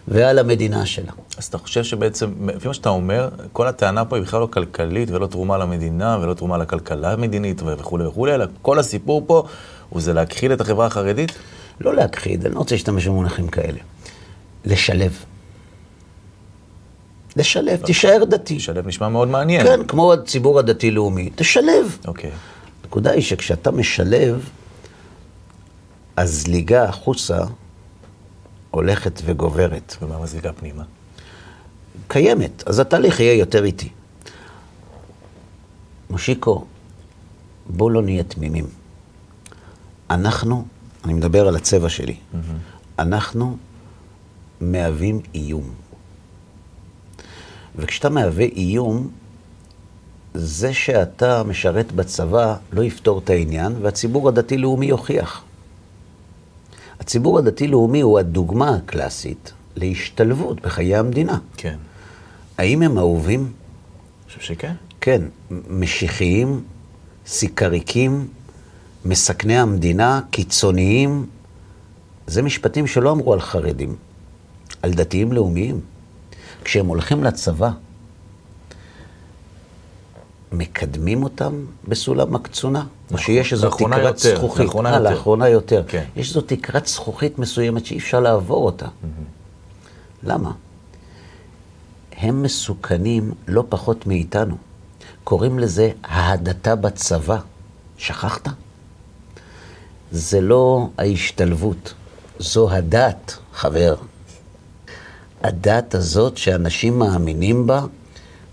ועל 0.09 0.39
המדינה 0.39 0.87
שלה. 0.87 1.13
אז 1.39 1.45
אתה 1.45 1.59
חושב 1.59 1.85
שבעצם, 1.85 2.31
לפי 2.55 2.69
מה 2.69 2.75
שאתה 2.75 2.89
אומר, 2.89 3.29
כל 3.53 3.67
הטענה 3.67 4.05
פה 4.05 4.17
היא 4.17 4.25
בכלל 4.25 4.41
לא 4.41 4.49
כלכלית 4.53 5.11
ולא 5.11 5.27
תרומה 5.27 5.59
למדינה 5.59 6.19
ולא 6.23 6.35
תרומה 6.35 6.59
לכלכלה 6.59 7.13
המדינית 7.13 7.63
וכולי 7.65 8.07
וכולי, 8.07 8.35
אלא 8.35 8.45
כל 8.63 8.79
הסיפור 8.79 9.23
פה 9.27 9.43
הוא 9.89 10.03
זה 10.03 10.13
להכחיד 10.13 10.51
את 10.51 10.61
החברה 10.61 10.87
החרדית? 10.87 11.33
לא 11.81 11.95
להכחיד, 11.95 12.47
אני 12.47 12.55
לא 12.55 12.59
רוצה 12.59 12.75
להשתמש 12.75 13.07
במונחים 13.07 13.49
כאלה. 13.49 13.79
לשלב. 14.65 15.25
לשלב, 17.37 17.81
תישאר 17.85 18.25
דתי. 18.25 18.57
לשלב 18.57 18.87
נשמע 18.87 19.09
מאוד 19.09 19.29
מעניין. 19.29 19.67
כן, 19.67 19.87
כמו 19.87 20.13
הציבור 20.13 20.59
הדתי-לאומי, 20.59 21.31
תשלב. 21.35 21.99
אוקיי. 22.07 22.31
הנקודה 22.85 23.11
היא 23.11 23.23
שכשאתה 23.23 23.71
משלב, 23.71 24.49
הזליגה 26.17 26.85
החוצה 26.85 27.39
הולכת 28.71 29.23
וגוברת. 29.25 29.97
ומה 30.03 30.23
מזליגה 30.23 30.53
פנימה? 30.53 30.83
קיימת, 32.09 32.63
אז 32.67 32.79
התהליך 32.79 33.21
יהיה 33.21 33.35
יותר 33.35 33.65
איטי. 33.65 33.89
מושיקו, 36.11 36.65
בואו 37.67 37.91
לא 37.91 38.03
נהיה 38.03 38.23
תמימים. 38.23 38.67
אנחנו, 40.11 40.65
אני 41.07 41.15
מדבר 41.15 41.49
על 41.49 41.57
הצבע 41.57 41.89
שלי, 41.89 42.13
mm-hmm. 42.15 42.37
אנחנו 42.99 43.57
מהווים 44.61 45.21
איום. 45.35 45.71
וכשאתה 47.77 48.09
מהווה 48.09 48.45
איום, 48.45 49.09
זה 50.35 50.75
שאתה 50.75 51.43
משרת 51.43 51.93
בצבא 51.93 52.57
לא 52.73 52.83
יפתור 52.83 53.19
את 53.19 53.31
העניין, 53.31 53.73
והציבור 53.83 54.29
הדתי-לאומי 54.29 54.87
יוכיח. 54.87 55.45
הציבור 57.01 57.39
הדתי-לאומי 57.39 58.01
הוא 58.01 58.19
הדוגמה 58.19 58.75
הקלאסית 58.75 59.53
להשתלבות 59.77 60.61
בחיי 60.61 60.97
המדינה. 60.97 61.39
כן. 61.57 61.77
האם 62.59 62.83
הם 62.83 62.99
אהובים? 62.99 63.41
אני 63.41 64.27
חושב 64.27 64.41
שכן. 64.41 64.75
כן. 65.01 65.23
משיחיים, 65.71 66.63
סיקריקים, 67.27 68.29
מסכני 69.07 69.59
המדינה, 69.59 70.21
קיצוניים. 70.31 71.27
זה 72.27 72.43
משפטים 72.43 72.87
שלא 72.87 73.11
אמרו 73.13 73.33
על 73.33 73.41
חרדים, 73.41 73.97
על 74.83 74.93
דתיים 74.93 75.33
לאומיים. 75.33 75.81
כשהם 76.65 76.87
הולכים 76.87 77.25
לצבא, 77.25 77.71
מקדמים 80.53 81.23
אותם 81.23 81.65
בסולם 81.89 82.35
הקצונה? 82.35 82.85
או 83.13 83.19
שיש 83.19 83.53
איזו 83.53 83.71
תקרת 83.71 84.05
יותר, 84.05 84.37
זכוכית? 84.37 84.67
לאחרונה 84.67 84.91
אה, 84.91 84.97
יותר. 84.97 85.11
לאחרונה 85.11 85.49
יותר. 85.49 85.83
כן. 85.89 86.05
יש 86.17 86.29
איזו 86.29 86.41
תקרת 86.41 86.87
זכוכית 86.87 87.39
מסוימת 87.39 87.87
שאי 87.87 87.99
אפשר 87.99 88.21
לעבור 88.21 88.67
אותה. 88.67 88.87
למה? 90.23 90.53
הם 92.17 92.43
מסוכנים 92.43 93.33
לא 93.49 93.65
פחות 93.69 94.07
מאיתנו. 94.07 94.57
קוראים 95.25 95.59
לזה 95.59 95.91
ההדתה 96.05 96.75
בצבא. 96.75 97.39
שכחת? 97.99 98.49
זה 100.17 100.41
לא 100.41 100.89
ההשתלבות, 100.99 101.95
זו 102.39 102.71
הדת, 102.71 103.37
חבר. 103.55 103.95
הדת 105.43 105.95
הזאת 105.95 106.37
שאנשים 106.37 106.99
מאמינים 106.99 107.67
בה, 107.67 107.81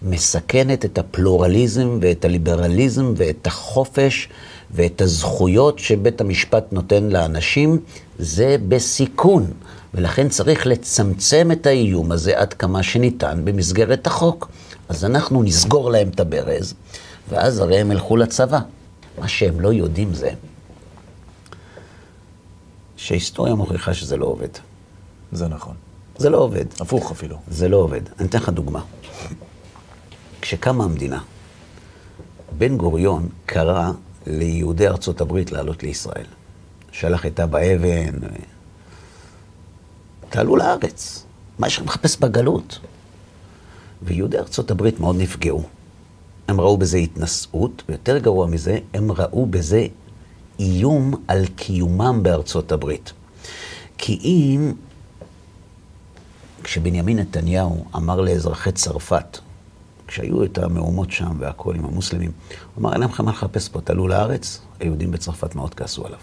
מסכנת 0.02 0.86
את 0.86 0.98
הפלורליזם 0.98 1.98
ואת 2.02 2.26
הליברליזם 2.26 3.14
ואת 3.18 3.48
החופש 3.48 4.30
ואת 4.72 5.02
הזכויות 5.02 5.80
שבית 5.80 6.22
המשפט 6.22 6.64
נותן 6.72 7.04
לאנשים, 7.04 7.80
זה 8.20 8.56
בסיכון. 8.68 9.52
ולכן 9.94 10.30
צריך 10.30 10.68
לצמצם 10.68 11.50
את 11.52 11.66
האיום 11.66 12.12
הזה 12.12 12.40
עד 12.40 12.54
כמה 12.54 12.84
שניתן 12.84 13.42
במסגרת 13.44 14.08
החוק. 14.08 14.50
אז 14.90 15.06
אנחנו 15.06 15.44
נסגור 15.44 15.92
להם 15.92 16.10
את 16.10 16.20
הברז, 16.20 16.74
ואז 17.30 17.60
הרי 17.60 17.80
הם 17.80 17.92
ילכו 17.92 18.18
לצבא. 18.18 18.60
מה 19.20 19.28
שהם 19.28 19.60
לא 19.60 19.74
יודעים 19.74 20.14
זה 20.14 20.30
שההיסטוריה 23.04 23.56
מוכיחה 23.56 23.94
שזה 23.94 24.18
לא 24.18 24.26
עובד. 24.26 24.48
זה 25.32 25.48
נכון. 25.48 25.76
זה 26.18 26.30
לא 26.30 26.38
עובד. 26.38 26.66
הפוך 26.80 27.12
אפילו. 27.12 27.38
זה 27.48 27.68
לא 27.68 27.78
עובד. 27.78 28.02
אני 28.20 28.28
אתן 28.28 28.38
לך 28.38 28.50
דוגמה. 28.50 28.82
כשקמה 30.42 30.84
המדינה, 30.84 31.22
בן 32.58 32.78
גוריון 32.78 33.30
קרא 33.46 33.92
ליהודי 34.28 34.88
ארצות 34.88 35.22
הברית 35.22 35.52
לעלות 35.52 35.84
לישראל. 35.84 36.26
שלח 36.92 37.26
את 37.26 37.40
אבא 37.40 37.60
אבן, 37.76 38.20
תעלו 40.30 40.56
לארץ, 40.56 41.26
מה 41.60 41.68
יש 41.68 41.78
לכם 41.78 41.86
לחפש 41.86 42.18
בגלות? 42.18 42.80
ויהודי 44.02 44.38
ארצות 44.38 44.72
הברית 44.72 45.00
מאוד 45.00 45.16
נפגעו. 45.16 45.64
הם 46.48 46.62
ראו 46.62 46.78
בזה 46.78 46.98
התנשאות, 46.98 47.84
ויותר 47.90 48.18
גרוע 48.18 48.48
מזה, 48.48 48.80
הם 48.94 49.12
ראו 49.12 49.46
בזה 49.46 49.88
איום 50.60 51.14
על 51.28 51.46
קיומם 51.56 52.20
בארצות 52.24 52.72
הברית. 52.72 53.14
כי 53.98 54.20
אם 54.24 54.74
כשבנימין 56.64 57.20
נתניהו 57.20 57.86
אמר 57.96 58.22
לאזרחי 58.22 58.72
צרפת, 58.72 59.38
כשהיו 60.08 60.44
את 60.44 60.58
המהומות 60.58 61.12
שם 61.12 61.36
והכול 61.40 61.76
עם 61.76 61.86
המוסלמים, 61.86 62.32
הוא 62.76 62.82
אמר, 62.82 62.94
אין 62.94 63.02
לכם 63.02 63.26
מה 63.26 63.32
לחפש 63.32 63.70
פה, 63.70 63.82
תעלו 63.82 64.08
לארץ, 64.08 64.62
היהודים 64.80 65.12
בצרפת 65.12 65.56
מאוד 65.56 65.74
כעסו 65.74 66.06
עליו. 66.06 66.20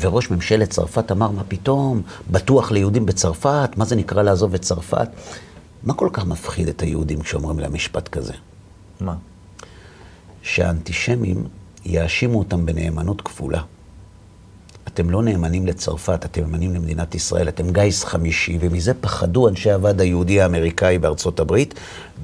וראש 0.00 0.30
ממשלת 0.30 0.70
צרפת 0.70 1.12
אמר, 1.12 1.30
מה 1.30 1.44
פתאום, 1.48 2.02
בטוח 2.30 2.70
ליהודים 2.70 3.06
בצרפת, 3.06 3.70
מה 3.76 3.84
זה 3.84 3.96
נקרא 3.96 4.22
לעזוב 4.22 4.54
את 4.54 4.62
צרפת? 4.62 5.08
מה 5.84 5.94
כל 5.94 6.08
כך 6.12 6.26
מפחיד 6.26 6.68
את 6.68 6.82
היהודים 6.82 7.20
כשאומרים 7.20 7.58
להם 7.58 7.74
משפט 7.74 8.08
כזה? 8.08 8.32
מה? 9.00 9.14
שהאנטישמים 10.42 11.44
יאשימו 11.88 12.38
אותם 12.38 12.66
בנאמנות 12.66 13.20
כפולה. 13.20 13.62
אתם 14.88 15.10
לא 15.10 15.22
נאמנים 15.22 15.66
לצרפת, 15.66 16.24
אתם 16.24 16.40
נאמנים 16.40 16.74
למדינת 16.74 17.14
ישראל, 17.14 17.48
אתם 17.48 17.72
גיס 17.72 18.04
חמישי, 18.04 18.58
ומזה 18.60 18.94
פחדו 18.94 19.48
אנשי 19.48 19.70
הוועד 19.70 20.00
היהודי 20.00 20.40
האמריקאי 20.40 20.98
בארצות 20.98 21.40
הברית, 21.40 21.74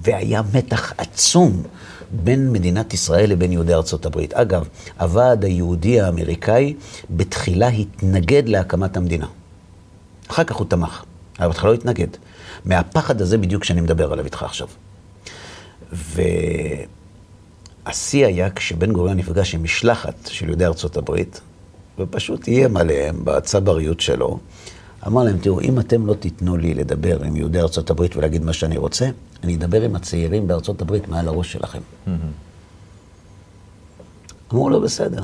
והיה 0.02 0.42
מתח 0.54 0.92
עצום 0.98 1.62
בין 2.10 2.52
מדינת 2.52 2.94
ישראל 2.94 3.30
לבין 3.30 3.52
יהודי 3.52 3.74
ארצות 3.74 4.06
הברית. 4.06 4.34
אגב, 4.34 4.68
הוועד 5.00 5.44
היהודי 5.44 6.00
האמריקאי 6.00 6.74
בתחילה 7.10 7.68
התנגד 7.68 8.48
להקמת 8.48 8.96
המדינה. 8.96 9.26
אחר 10.28 10.44
כך 10.44 10.56
הוא 10.56 10.66
תמך, 10.68 11.04
אבל 11.38 11.48
בהתחלה 11.48 11.70
לא 11.70 11.74
התנגד. 11.74 12.08
מהפחד 12.64 13.20
הזה 13.20 13.38
בדיוק 13.38 13.64
שאני 13.64 13.80
מדבר 13.80 14.12
עליו 14.12 14.24
איתך 14.24 14.42
עכשיו. 14.42 14.68
והשיא 17.86 18.26
היה 18.26 18.50
כשבן 18.50 18.92
גוריון 18.92 19.16
נפגש 19.16 19.54
עם 19.54 19.62
משלחת 19.62 20.14
של 20.26 20.48
יהודי 20.48 20.66
ארצות 20.66 20.96
הברית, 20.96 21.40
ופשוט 21.98 22.48
איים 22.48 22.76
עליהם 22.76 23.24
בצבריות 23.24 24.00
שלו. 24.00 24.38
אמר 25.06 25.22
להם, 25.22 25.38
תראו, 25.38 25.60
אם 25.60 25.78
אתם 25.78 26.06
לא 26.06 26.14
תיתנו 26.14 26.56
לי 26.56 26.74
לדבר 26.74 27.22
עם 27.22 27.36
יהודי 27.36 27.60
ארצות 27.60 27.90
הברית 27.90 28.16
ולהגיד 28.16 28.44
מה 28.44 28.52
שאני 28.52 28.76
רוצה, 28.76 29.08
אני 29.42 29.54
אדבר 29.54 29.82
עם 29.82 29.96
הצעירים 29.96 30.46
בארצות 30.48 30.82
הברית 30.82 31.08
מעל 31.08 31.28
הראש 31.28 31.52
שלכם. 31.52 31.78
אמרו 34.52 34.70
לו, 34.70 34.80
בסדר, 34.80 35.22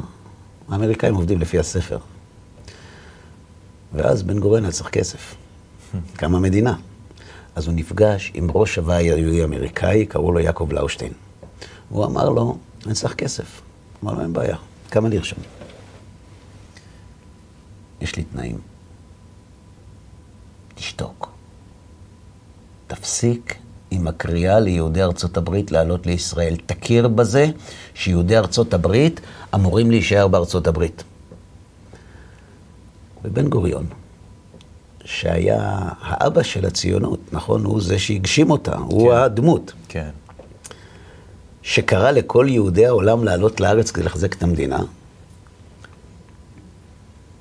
האמריקאים 0.69 1.15
עובדים 1.15 1.41
לפי 1.41 1.59
הספר. 1.59 1.99
ואז 3.93 4.23
בן 4.23 4.39
גוריון 4.39 4.65
היה 4.65 4.73
צריך 4.73 4.91
כסף. 4.91 5.35
קמה 6.17 6.39
מדינה. 6.39 6.75
אז 7.55 7.67
הוא 7.67 7.75
נפגש 7.75 8.31
עם 8.35 8.49
ראש 8.55 8.77
הוואי 8.77 9.11
היהודי 9.11 9.43
האמריקאי, 9.43 10.07
קראו 10.07 10.33
לו 10.33 10.41
יעקב 10.41 10.73
לאושטיין. 10.73 11.13
הוא 11.91 12.05
אמר 12.05 12.29
לו, 12.29 12.59
אני 12.87 12.95
צריך 12.95 13.15
כסף. 13.15 13.61
אמר 14.05 14.15
לו, 14.15 14.21
אין 14.21 14.33
בעיה, 14.33 14.57
כמה 14.91 15.09
לרשום? 15.09 15.39
יש 18.01 18.17
לי 18.17 18.25
תנאים. 18.25 18.59
תשתוק. 20.75 21.29
תפסיק 22.87 23.57
עם 23.91 24.09
הקריאה 24.09 24.61
ליהודי 24.61 25.03
ארצות 25.03 25.37
הברית 25.37 25.71
לעלות 25.71 26.07
לישראל. 26.07 26.57
תכיר 26.67 27.09
בזה 27.09 27.47
שיהודי 27.95 28.37
ארצות 28.37 28.75
הברית 28.75 29.21
אמורים 29.55 29.91
להישאר 29.91 30.29
בארצות 30.29 30.67
הברית. 30.67 31.03
ובן 33.25 33.49
גוריון, 33.49 33.87
שהיה 35.05 35.79
האבא 36.01 36.43
של 36.43 36.67
הציונות, 36.67 37.21
נכון? 37.33 37.65
הוא 37.65 37.81
זה 37.81 37.99
שהגשים 37.99 38.51
אותה, 38.51 38.73
כן. 38.73 38.79
הוא 38.79 39.13
הדמות. 39.13 39.73
כן. 39.89 40.11
שקרא 41.63 42.11
לכל 42.11 42.47
יהודי 42.49 42.87
העולם 42.87 43.25
לעלות 43.25 43.61
לארץ 43.61 43.91
כדי 43.91 44.05
לחזק 44.05 44.35
את 44.35 44.43
המדינה, 44.43 44.79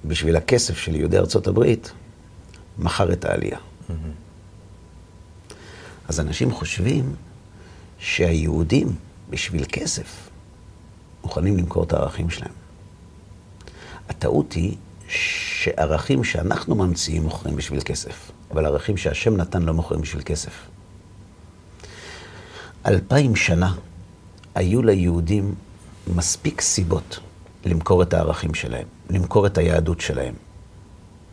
בשביל 0.06 0.36
הכסף 0.36 0.78
של 0.78 0.96
יהודי 0.96 1.18
ארצות 1.18 1.48
הברית, 1.48 1.92
מכר 2.78 3.14
את 3.14 3.26
העלייה. 3.26 3.58
אז 6.08 6.20
אנשים 6.20 6.52
חושבים 6.52 7.16
שהיהודים, 8.00 8.96
בשביל 9.30 9.66
כסף, 9.72 10.30
מוכנים 11.24 11.58
למכור 11.58 11.84
את 11.84 11.94
הערכים 11.94 12.30
שלהם. 12.30 12.52
הטעות 14.10 14.54
היא 14.54 14.78
שערכים 15.08 16.24
שאנחנו 16.24 16.76
ממציאים 16.76 17.24
מוכרים 17.24 17.56
בשביל 17.56 17.82
כסף, 17.82 18.32
אבל 18.52 18.66
ערכים 18.66 18.98
שהשם 18.98 19.38
נתן 19.38 19.62
לא 19.62 19.74
מוכרים 19.74 20.02
בשביל 20.02 20.24
כסף. 20.26 20.52
אלפיים 22.86 23.36
שנה 23.36 23.74
היו 24.60 24.82
ליהודים 24.82 25.56
מספיק 26.16 26.62
סיבות 26.62 27.20
למכור 27.66 28.04
את 28.04 28.13
הערכים 28.13 28.54
שלהם, 28.54 28.86
למכור 29.10 29.48
את 29.48 29.58
היהדות 29.58 30.01
שלהם. 30.01 30.34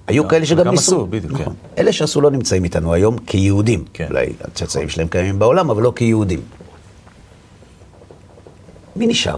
היו 0.07 0.29
כאלה 0.29 0.47
שגם 0.47 0.69
ניסו. 0.69 1.07
בדיוק, 1.07 1.33
נכון. 1.33 1.45
כן. 1.45 1.81
אלה 1.83 1.93
שעשו 1.93 2.21
לא 2.21 2.31
נמצאים 2.31 2.65
איתנו 2.65 2.93
היום 2.93 3.19
כיהודים. 3.19 3.85
כן. 3.93 4.07
אולי 4.11 4.33
הצאצאים 4.41 4.89
שלהם 4.89 5.09
קיימים 5.09 5.39
בעולם, 5.39 5.71
אבל 5.71 5.83
לא 5.83 5.93
כיהודים. 5.97 6.41
מי 8.97 9.07
נשאר? 9.07 9.37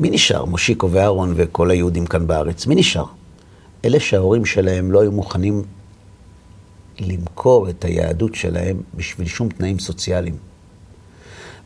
מי 0.00 0.10
נשאר? 0.10 0.44
מושיקו 0.44 0.90
ואהרון 0.90 1.32
וכל 1.36 1.70
היהודים 1.70 2.06
כאן 2.06 2.26
בארץ. 2.26 2.66
מי 2.66 2.74
נשאר? 2.74 3.06
אלה 3.84 4.00
שההורים 4.00 4.44
שלהם 4.44 4.92
לא 4.92 5.00
היו 5.00 5.12
מוכנים 5.12 5.62
למכור 7.00 7.68
את 7.68 7.84
היהדות 7.84 8.34
שלהם 8.34 8.76
בשביל 8.94 9.28
שום 9.28 9.48
תנאים 9.48 9.78
סוציאליים. 9.78 10.53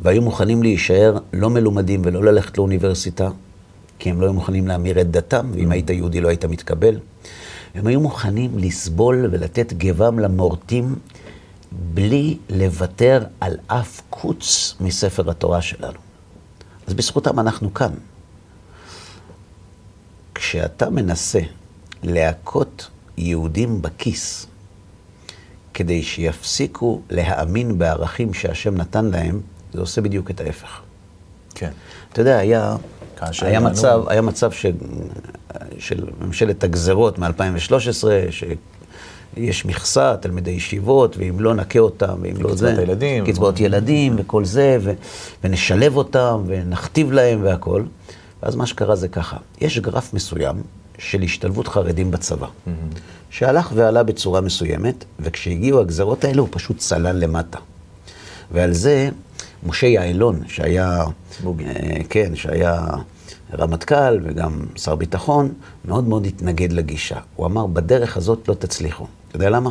והיו 0.01 0.23
מוכנים 0.23 0.63
להישאר 0.63 1.19
לא 1.33 1.51
מלומדים 1.51 2.03
ולא 2.05 2.25
ללכת 2.25 2.59
לאוניברסיטה, 2.59 3.31
כי 3.99 4.11
הם 4.11 4.21
לא 4.21 4.27
היו 4.27 4.33
מוכנים 4.33 4.69
להמיר 4.69 5.01
את 5.01 5.11
דתם, 5.11 5.51
ואם 5.55 5.73
היית 5.73 5.91
יהודי 5.91 6.21
לא 6.21 6.29
היית 6.29 6.45
מתקבל. 6.45 6.99
הם 7.75 7.87
היו 7.87 8.01
מוכנים 8.01 8.59
לסבול 8.59 9.29
ולתת 9.31 9.73
גבם 9.73 10.19
למורטים 10.19 10.95
בלי 11.73 12.37
לוותר 12.51 13.25
על 13.41 13.57
אף 13.67 14.01
קוץ 14.11 14.75
מספר 14.81 15.31
התורה 15.31 15.63
שלנו. 15.63 15.99
אז 16.87 16.95
בזכותם 16.95 17.41
אנחנו 17.41 17.75
כאן. 17.75 17.93
כשאתה 20.35 20.91
מנסה 20.91 21.41
להכות 22.03 22.89
יהודים 23.17 23.83
בכיס 23.83 24.47
כדי 25.75 26.03
שיפסיקו 26.03 27.01
להאמין 27.11 27.79
בערכים 27.79 28.35
שהשם 28.35 28.77
נתן 28.77 29.05
להם, 29.05 29.41
זה 29.73 29.81
עושה 29.81 30.01
בדיוק 30.01 30.31
את 30.31 30.41
ההפך. 30.41 30.81
כן. 31.55 31.71
אתה 32.13 32.21
יודע, 32.21 32.39
היה, 32.39 32.77
היה, 33.41 33.61
מצב, 33.61 34.03
היה 34.09 34.23
מצב 34.23 34.53
ש, 34.53 34.67
של 35.79 36.05
ממשלת 36.21 36.65
הגזרות 36.65 37.19
מ-2013, 37.19 38.05
שיש 38.31 39.65
מכסה, 39.65 40.17
תלמידי 40.17 40.51
ישיבות, 40.51 41.17
ואם 41.17 41.41
לא 41.41 41.55
נכה 41.55 41.79
אותם, 41.79 42.17
ואם 42.21 42.37
לא 42.41 42.55
זה... 42.55 42.67
קצבאות 42.67 42.79
הילדים. 42.79 43.27
קצבאות 43.27 43.61
ילדים 43.61 44.15
וכל 44.19 44.45
זה, 44.45 44.79
ו, 44.81 44.93
ונשלב 45.45 45.97
אותם, 45.97 46.43
ונכתיב 46.47 47.13
להם 47.13 47.41
והכל. 47.43 47.83
ואז 48.43 48.57
מה 48.57 48.67
שקרה 48.67 48.97
זה 48.97 49.09
ככה, 49.09 49.37
יש 49.61 49.79
גרף 49.79 50.15
מסוים 50.15 50.63
של 50.99 51.23
השתלבות 51.23 51.69
חרדים 51.69 52.11
בצבא, 52.11 52.47
שהלך 53.31 53.71
ועלה 53.75 54.03
בצורה 54.03 54.41
מסוימת, 54.41 55.05
וכשהגיעו 55.21 55.81
הגזרות 55.81 56.25
האלה 56.25 56.41
הוא 56.41 56.49
פשוט 56.51 56.79
צלל 56.79 57.17
למטה. 57.17 57.59
ועל 58.53 58.73
זה 58.73 59.11
משה 59.67 59.87
יעלון, 59.87 60.41
שהיה, 60.49 61.05
בוגי. 61.43 61.65
אה, 61.65 62.01
כן, 62.09 62.37
שהיה 62.37 62.87
רמטכ"ל 63.59 64.19
וגם 64.23 64.67
שר 64.77 64.95
ביטחון, 64.95 65.53
מאוד 65.85 66.09
מאוד 66.09 66.27
התנגד 66.27 66.73
לגישה. 66.73 67.19
הוא 67.37 67.47
אמר, 67.47 67.67
בדרך 67.67 68.17
הזאת 68.17 68.49
לא 68.49 68.55
תצליחו. 68.55 69.07
אתה 69.29 69.37
יודע 69.37 69.51
למה? 69.51 69.71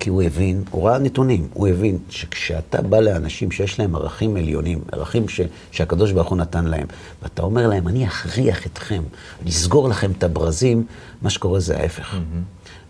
כי 0.00 0.10
הוא 0.10 0.22
הבין, 0.22 0.62
הוא 0.70 0.88
ראה 0.88 0.98
נתונים, 0.98 1.48
הוא 1.52 1.68
הבין 1.68 1.98
שכשאתה 2.10 2.82
בא 2.82 3.00
לאנשים 3.00 3.50
שיש 3.50 3.78
להם 3.78 3.94
ערכים 3.94 4.36
עליונים, 4.36 4.80
ערכים 4.92 5.28
ש, 5.28 5.40
שהקדוש 5.70 6.12
ברוך 6.12 6.28
הוא 6.28 6.38
נתן 6.38 6.64
להם, 6.64 6.86
ואתה 7.22 7.42
אומר 7.42 7.68
להם, 7.68 7.88
אני 7.88 8.06
אכריח 8.06 8.66
אתכם, 8.66 9.02
אני 9.42 9.50
אסגור 9.50 9.88
לכם 9.88 10.10
את 10.18 10.24
הברזים, 10.24 10.86
מה 11.22 11.30
שקורה 11.30 11.60
זה 11.60 11.76
ההפך. 11.76 12.16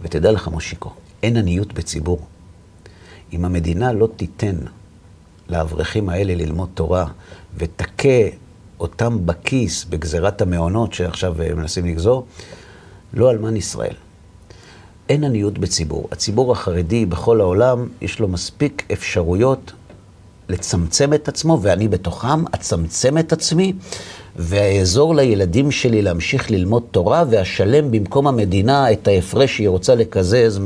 ותדע 0.00 0.32
לך, 0.32 0.48
מושיקו, 0.48 0.90
אין 1.22 1.36
עניות 1.36 1.72
בציבור. 1.72 2.18
אם 3.32 3.44
המדינה 3.44 3.92
לא 3.92 4.08
תיתן 4.16 4.56
לאברכים 5.48 6.08
האלה 6.08 6.34
ללמוד 6.34 6.68
תורה 6.74 7.06
ותכה 7.56 8.28
אותם 8.80 9.26
בכיס 9.26 9.84
בגזירת 9.84 10.42
המעונות 10.42 10.92
שעכשיו 10.92 11.42
אה, 11.42 11.54
מנסים 11.54 11.86
לגזור, 11.86 12.26
לא 13.14 13.30
אלמן 13.30 13.56
ישראל. 13.56 13.94
אין 15.08 15.24
עניות 15.24 15.58
בציבור. 15.58 16.08
הציבור 16.12 16.52
החרדי 16.52 17.06
בכל 17.06 17.40
העולם, 17.40 17.88
יש 18.00 18.20
לו 18.20 18.28
מספיק 18.28 18.82
אפשרויות 18.92 19.72
לצמצם 20.48 21.14
את 21.14 21.28
עצמו, 21.28 21.58
ואני 21.62 21.88
בתוכם 21.88 22.44
אצמצם 22.54 23.18
את 23.18 23.32
עצמי, 23.32 23.72
ואעזור 24.36 25.14
לילדים 25.14 25.70
שלי 25.70 26.02
להמשיך 26.02 26.50
ללמוד 26.50 26.82
תורה, 26.90 27.24
ואשלם 27.30 27.90
במקום 27.90 28.26
המדינה 28.26 28.92
את 28.92 29.08
ההפרש 29.08 29.56
שהיא 29.56 29.68
רוצה 29.68 29.94
לקזז 29.94 30.60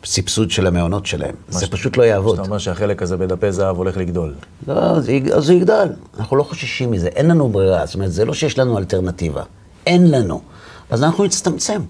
מהסבסוד 0.00 0.50
של 0.50 0.66
המעונות 0.66 1.06
שלהם. 1.06 1.34
זה 1.48 1.66
ש- 1.66 1.68
פשוט 1.68 1.96
לא 1.96 2.02
יעבוד. 2.02 2.36
שאתה 2.36 2.46
אומר 2.46 2.58
שהחלק 2.58 3.02
הזה 3.02 3.16
בדפי 3.16 3.52
זהב 3.52 3.76
הולך 3.76 3.96
לגדול. 3.96 4.34
לא, 4.66 5.00
זה, 5.00 5.18
אז 5.34 5.44
זה 5.44 5.54
יגדל. 5.54 5.88
אנחנו 6.18 6.36
לא 6.36 6.42
חוששים 6.42 6.90
מזה, 6.90 7.08
אין 7.08 7.26
לנו 7.26 7.48
ברירה. 7.48 7.86
זאת 7.86 7.94
אומרת, 7.94 8.12
זה 8.12 8.24
לא 8.24 8.34
שיש 8.34 8.58
לנו 8.58 8.78
אלטרנטיבה. 8.78 9.42
אין 9.86 10.10
לנו. 10.10 10.42
אז 10.90 11.02
אנחנו 11.04 11.24
נצטמצם. 11.24 11.82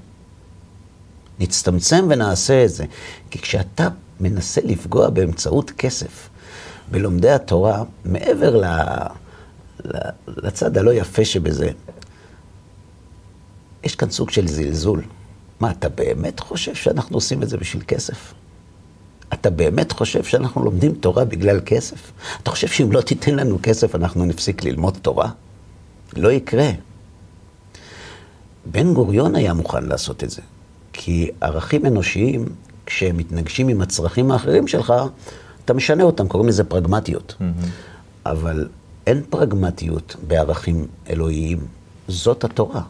נצטמצם 1.40 2.06
ונעשה 2.10 2.64
את 2.64 2.70
זה. 2.70 2.84
כי 3.30 3.38
כשאתה 3.38 3.88
מנסה 4.20 4.60
לפגוע 4.64 5.10
באמצעות 5.10 5.70
כסף 5.70 6.28
בלומדי 6.90 7.30
התורה, 7.30 7.82
מעבר 8.04 8.56
ל, 8.56 8.64
ל, 9.84 9.98
לצד 10.26 10.78
הלא 10.78 10.90
יפה 10.94 11.24
שבזה, 11.24 11.70
יש 13.84 13.94
כאן 13.94 14.10
סוג 14.10 14.30
של 14.30 14.48
זלזול. 14.48 15.02
מה, 15.60 15.70
אתה 15.70 15.88
באמת 15.88 16.40
חושב 16.40 16.74
שאנחנו 16.74 17.16
עושים 17.16 17.42
את 17.42 17.48
זה 17.48 17.56
בשביל 17.56 17.82
כסף? 17.86 18.34
אתה 19.32 19.50
באמת 19.50 19.92
חושב 19.92 20.24
שאנחנו 20.24 20.64
לומדים 20.64 20.94
תורה 20.94 21.24
בגלל 21.24 21.60
כסף? 21.66 22.12
אתה 22.42 22.50
חושב 22.50 22.68
שאם 22.68 22.92
לא 22.92 23.00
תיתן 23.00 23.34
לנו 23.34 23.58
כסף 23.62 23.94
אנחנו 23.94 24.24
נפסיק 24.24 24.64
ללמוד 24.64 24.98
תורה? 25.02 25.30
לא 26.16 26.32
יקרה. 26.32 26.70
בן 28.66 28.94
גוריון 28.94 29.34
היה 29.34 29.54
מוכן 29.54 29.84
לעשות 29.84 30.24
את 30.24 30.30
זה, 30.30 30.42
כי 30.92 31.30
ערכים 31.40 31.86
אנושיים, 31.86 32.44
כשהם 32.86 33.16
מתנגשים 33.16 33.68
עם 33.68 33.80
הצרכים 33.80 34.30
האחרים 34.30 34.68
שלך, 34.68 34.92
אתה 35.64 35.74
משנה 35.74 36.02
אותם, 36.02 36.28
קוראים 36.28 36.48
לזה 36.48 36.64
פרגמטיות. 36.64 37.34
אבל 38.26 38.68
אין 39.06 39.22
פרגמטיות 39.30 40.16
בערכים 40.26 40.86
אלוהיים, 41.10 41.58
זאת 42.08 42.44
התורה. 42.44 42.82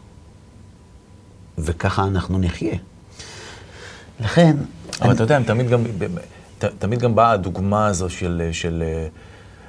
וככה 1.64 2.04
אנחנו 2.04 2.38
נחיה. 2.38 2.74
לכן, 4.20 4.56
אבל 5.02 5.12
אתה 5.12 5.22
יודע, 5.22 5.40
תמיד 5.46 5.68
גם, 5.68 5.84
תמיד 6.78 6.98
גם 6.98 7.14
באה 7.14 7.30
הדוגמה 7.30 7.86
הזו 7.86 8.10
של, 8.10 8.48
של 8.52 8.82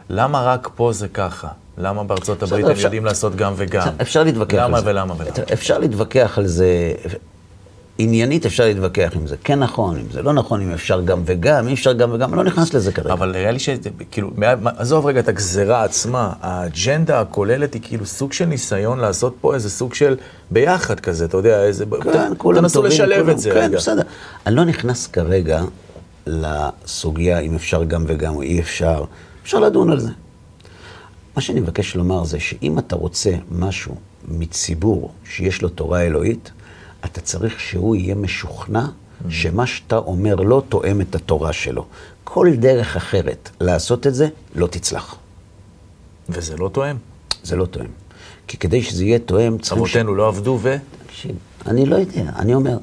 למה 0.09 0.41
רק 0.41 0.69
פה 0.75 0.93
זה 0.93 1.07
ככה? 1.07 1.47
למה 1.77 2.03
בארצות 2.03 2.43
הברית 2.43 2.65
הם 2.65 2.77
יודעים 2.77 3.05
לעשות 3.05 3.35
גם 3.35 3.53
וגם? 3.55 3.87
אפשר 4.01 4.23
להתווכח 4.23 4.57
למה 4.57 4.77
על 4.77 4.83
זה. 4.83 4.89
ולמה 4.89 5.13
ולמה? 5.17 5.33
אפשר 5.53 5.79
להתווכח 5.79 6.37
על 6.37 6.47
זה, 6.47 6.93
עניינית 7.97 8.45
אפשר 8.45 8.65
להתווכח 8.65 9.15
אם 9.15 9.27
זה 9.27 9.35
כן 9.43 9.59
נכון, 9.59 9.97
אם 9.97 10.05
זה 10.11 10.21
לא 10.21 10.33
נכון, 10.33 10.61
אם 10.61 10.71
אפשר 10.71 11.01
גם 11.01 11.21
וגם, 11.25 11.67
אי 11.67 11.73
אפשר 11.73 11.93
גם 11.93 12.13
וגם, 12.13 12.29
אני 12.29 12.37
לא 12.37 12.43
נכנס 12.43 12.73
לזה 12.73 12.91
כרגע. 12.91 13.13
אבל 13.13 13.31
נראה 13.31 13.51
לי 13.51 13.59
ש... 13.59 13.69
כאילו, 14.11 14.31
עזוב 14.77 15.05
רגע 15.05 15.19
את 15.19 15.27
הגזרה 15.27 15.83
עצמה, 15.83 16.33
האג'נדה 16.41 17.19
הכוללת 17.21 17.73
היא 17.73 17.81
כאילו 17.81 18.05
סוג 18.05 18.33
של 18.33 18.45
ניסיון 18.45 18.99
לעשות 18.99 19.35
פה 19.41 19.53
איזה 19.55 19.69
סוג 19.69 19.93
של 19.93 20.15
ביחד 20.51 20.99
כזה, 20.99 21.25
אתה 21.25 21.37
יודע, 21.37 21.63
איזה... 21.63 21.85
כן, 22.13 22.31
כולם 22.37 22.61
תנסו 22.61 22.73
טובים. 22.73 22.91
לשלב 22.91 23.19
כולם- 23.19 23.29
את 23.29 23.39
זה 23.39 23.49
כן, 23.51 23.57
רגע. 23.57 23.77
בסדר. 23.77 24.01
אני 24.45 24.55
לא 24.55 24.65
נכנס 24.65 25.07
כרגע 25.07 25.61
לסוגיה 26.27 27.39
אם 27.39 27.55
אפשר 27.55 27.83
גם 27.83 28.03
וגם 28.07 28.35
או 28.35 28.41
אי 28.41 28.59
אפשר. 28.59 29.03
אפשר 29.43 29.59
לדון 29.59 29.91
על 29.91 29.99
זה. 29.99 30.09
מה 31.35 31.41
שאני 31.41 31.59
מבקש 31.59 31.95
לומר 31.95 32.23
זה 32.23 32.39
שאם 32.39 32.79
אתה 32.79 32.95
רוצה 32.95 33.31
משהו 33.51 33.95
מציבור 34.27 35.11
שיש 35.29 35.61
לו 35.61 35.69
תורה 35.69 36.01
אלוהית, 36.01 36.51
אתה 37.05 37.21
צריך 37.21 37.59
שהוא 37.59 37.95
יהיה 37.95 38.15
משוכנע 38.15 38.85
שמה 39.29 39.67
שאתה 39.67 39.97
אומר 39.97 40.35
לא 40.35 40.63
תואם 40.69 41.01
את 41.01 41.15
התורה 41.15 41.53
שלו. 41.53 41.85
כל 42.23 42.47
דרך 42.55 42.95
אחרת 42.95 43.49
לעשות 43.61 44.07
את 44.07 44.15
זה 44.15 44.27
לא 44.55 44.67
תצלח. 44.67 45.15
וזה 46.29 46.57
לא 46.57 46.69
תואם. 46.69 46.95
זה 47.43 47.55
לא 47.55 47.65
תואם. 47.65 47.85
כי 48.47 48.57
כדי 48.57 48.83
שזה 48.83 49.05
יהיה 49.05 49.19
תואם, 49.19 49.57
צריכים... 49.57 49.85
ש- 49.85 49.89
אבותינו 49.89 50.15
לא 50.15 50.27
עבדו 50.27 50.59
ו... 50.61 50.75
תקשיב, 51.07 51.35
אני 51.65 51.85
לא 51.85 51.95
יודע, 51.95 52.23
אני 52.35 52.53
אומר, 52.53 52.77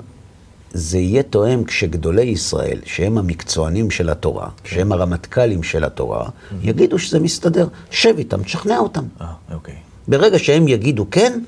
זה 0.73 0.99
יהיה 0.99 1.23
תואם 1.23 1.65
כשגדולי 1.65 2.23
ישראל, 2.23 2.81
שהם 2.85 3.19
המקצוענים 3.19 3.91
של 3.91 4.11
התורה, 4.11 4.49
שהם 4.65 4.93
הרמטכ"לים 4.93 5.63
של 5.63 5.85
התורה, 5.85 6.29
יגידו 6.63 6.99
שזה 6.99 7.21
מסתדר. 7.21 7.69
שב 7.91 8.15
איתם, 8.19 8.43
תשכנע 8.43 8.79
אותם. 8.79 9.05
אה, 9.21 9.27
אוקיי. 9.55 9.75
ברגע 10.09 10.39
שהם 10.39 10.69
יגידו 10.69 11.07
כן, 11.11 11.41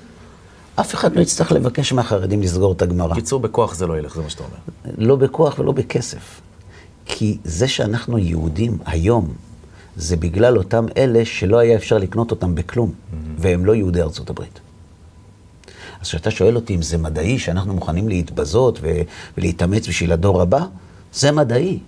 אף 0.81 0.95
אחד 0.95 1.17
לא 1.17 1.21
יצטרך 1.21 1.53
לבקש 1.53 1.93
מהחרדים 1.93 2.43
לסגור 2.43 2.73
את 2.73 2.83
הגמרא. 2.83 3.09
בקיצור, 3.13 3.41
בכוח 3.41 3.75
זה 3.75 3.87
לא 3.87 3.99
ילך, 3.99 4.15
זה 4.15 4.23
מה 4.23 4.31
שאתה 4.31 4.43
אומר. 4.43 4.95
לא 4.99 5.17
בכוח 5.17 5.59
ולא 5.59 5.73
בכסף. 5.73 6.41
כי 7.07 7.39
זה 7.45 7.69
שאנחנו 7.69 8.19
יהודים 8.19 8.79
היום, 8.87 9.33
זה 9.97 10.17
בגלל 10.17 10.59
אותם 10.59 10.87
אלה 10.97 11.25
שלא 11.25 11.59
היה 11.59 11.77
אפשר 11.77 11.99
לקנות 11.99 12.31
אותם 12.31 12.55
בכלום, 12.55 12.93
והם 13.39 13.65
לא 13.65 13.75
יהודי 13.75 14.03
ארצות 14.03 14.31
הברית. 14.31 14.61
אז 16.01 16.09
כשאתה 16.09 16.31
שואל 16.31 16.57
אותי 16.57 16.75
אם 16.75 16.83
זה 16.83 16.99
מדעי 16.99 17.39
שאנחנו 17.39 17.75
מוכנים 17.75 18.09
להתבזות 18.09 18.79
ו- 18.83 19.01
ולהתאמץ 19.39 19.89
בשביל 19.89 20.13
הדור 20.13 20.43
הבא, 20.43 20.65
זה 21.13 21.33
מדעי. 21.33 21.79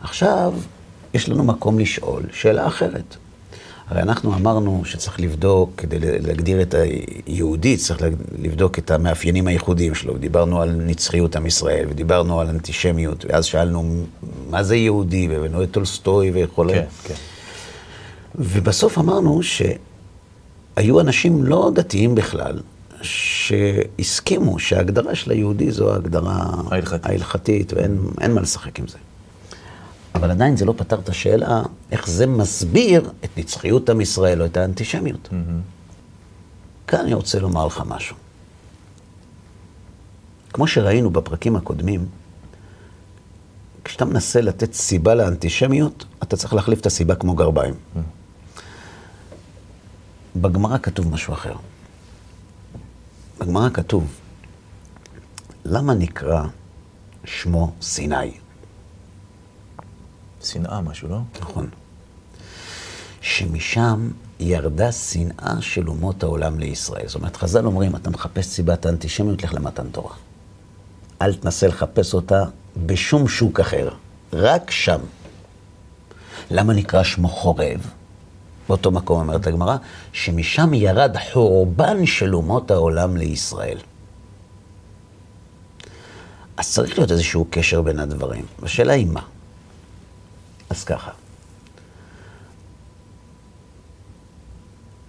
עכשיו, 0.00 0.54
יש 1.14 1.28
לנו 1.28 1.44
מקום 1.44 1.78
לשאול 1.78 2.22
שאלה 2.32 2.66
אחרת. 2.66 3.16
הרי 3.92 4.02
אנחנו 4.02 4.34
אמרנו 4.34 4.82
שצריך 4.84 5.20
לבדוק, 5.20 5.70
כדי 5.76 5.98
להגדיר 6.00 6.62
את 6.62 6.74
היהודי, 7.26 7.76
צריך 7.76 8.00
לבדוק 8.38 8.78
את 8.78 8.90
המאפיינים 8.90 9.46
הייחודיים 9.46 9.94
שלו. 9.94 10.18
דיברנו 10.18 10.62
על 10.62 10.70
נצחיות 10.70 11.36
עם 11.36 11.46
ישראל, 11.46 11.86
ודיברנו 11.88 12.40
על 12.40 12.48
אנטישמיות, 12.48 13.24
ואז 13.28 13.44
שאלנו 13.44 14.04
מה 14.50 14.62
זה 14.62 14.76
יהודי, 14.76 15.28
והבאנו 15.28 15.62
את 15.62 15.70
טולסטוי 15.70 16.30
וכו'. 16.34 16.64
כן, 16.68 16.84
כן. 17.04 17.14
ובסוף 18.34 18.98
אמרנו 18.98 19.40
שהיו 19.42 21.00
אנשים 21.00 21.44
לא 21.44 21.70
דתיים 21.74 22.14
בכלל, 22.14 22.60
שהסכימו 23.02 24.58
שההגדרה 24.58 25.14
של 25.14 25.30
היהודי 25.30 25.70
זו 25.70 25.92
ההגדרה 25.92 26.44
ההלכתית. 26.70 27.06
ההלכתית, 27.06 27.72
ואין 27.72 28.32
מה 28.34 28.40
לשחק 28.40 28.78
עם 28.78 28.86
זה. 28.88 28.98
אבל 30.14 30.30
עדיין 30.30 30.56
זה 30.56 30.64
לא 30.64 30.74
פתר 30.76 30.98
את 31.00 31.08
השאלה 31.08 31.62
איך 31.90 32.08
זה 32.08 32.26
מסביר 32.26 33.12
את 33.24 33.30
נצחיות 33.36 33.90
עם 33.90 34.00
ישראל 34.00 34.40
או 34.40 34.46
את 34.46 34.56
האנטישמיות. 34.56 35.28
כאן 36.86 37.00
אני 37.00 37.14
רוצה 37.14 37.40
לומר 37.40 37.66
לך 37.66 37.82
משהו. 37.86 38.16
כמו 40.52 40.66
שראינו 40.66 41.10
בפרקים 41.10 41.56
הקודמים, 41.56 42.06
כשאתה 43.84 44.04
מנסה 44.04 44.40
לתת 44.40 44.72
סיבה 44.72 45.14
לאנטישמיות, 45.14 46.04
אתה 46.22 46.36
צריך 46.36 46.54
להחליף 46.54 46.80
את 46.80 46.86
הסיבה 46.86 47.14
כמו 47.14 47.34
גרביים. 47.34 47.74
בגמרא 50.36 50.78
כתוב 50.78 51.12
משהו 51.12 51.34
אחר. 51.34 51.54
בגמרא 53.38 53.68
כתוב, 53.70 54.18
למה 55.64 55.94
נקרא 55.94 56.44
שמו 57.24 57.72
סיני? 57.82 58.41
שנאה 60.44 60.80
משהו, 60.80 61.08
לא? 61.08 61.18
נכון. 61.40 61.68
שמשם 63.20 64.10
ירדה 64.40 64.92
שנאה 64.92 65.54
של 65.60 65.88
אומות 65.88 66.22
העולם 66.22 66.58
לישראל. 66.58 67.06
זאת 67.06 67.14
אומרת, 67.14 67.36
חז"ל 67.36 67.66
אומרים, 67.66 67.96
אתה 67.96 68.10
מחפש 68.10 68.46
סיבת 68.46 68.86
האנטישמיות, 68.86 69.42
לך 69.42 69.54
למתן 69.54 69.88
תורה. 69.92 70.14
אל 71.22 71.34
תנסה 71.34 71.66
לחפש 71.66 72.14
אותה 72.14 72.44
בשום 72.86 73.28
שוק 73.28 73.60
אחר, 73.60 73.88
רק 74.32 74.70
שם. 74.70 75.00
למה 76.50 76.72
נקרא 76.72 77.02
שמו 77.02 77.28
חורב? 77.28 77.90
באותו 78.68 78.90
מקום 78.90 79.20
אומרת 79.20 79.46
הגמרא, 79.46 79.76
שמשם 80.12 80.74
ירד 80.74 81.16
חורבן 81.32 82.06
של 82.06 82.34
אומות 82.34 82.70
העולם 82.70 83.16
לישראל. 83.16 83.78
אז 86.56 86.72
צריך 86.72 86.98
להיות 86.98 87.10
איזשהו 87.10 87.46
קשר 87.50 87.82
בין 87.82 87.98
הדברים. 87.98 88.44
השאלה 88.62 88.92
היא 88.92 89.06
מה? 89.06 89.22
אז 90.72 90.84
ככה. 90.84 91.10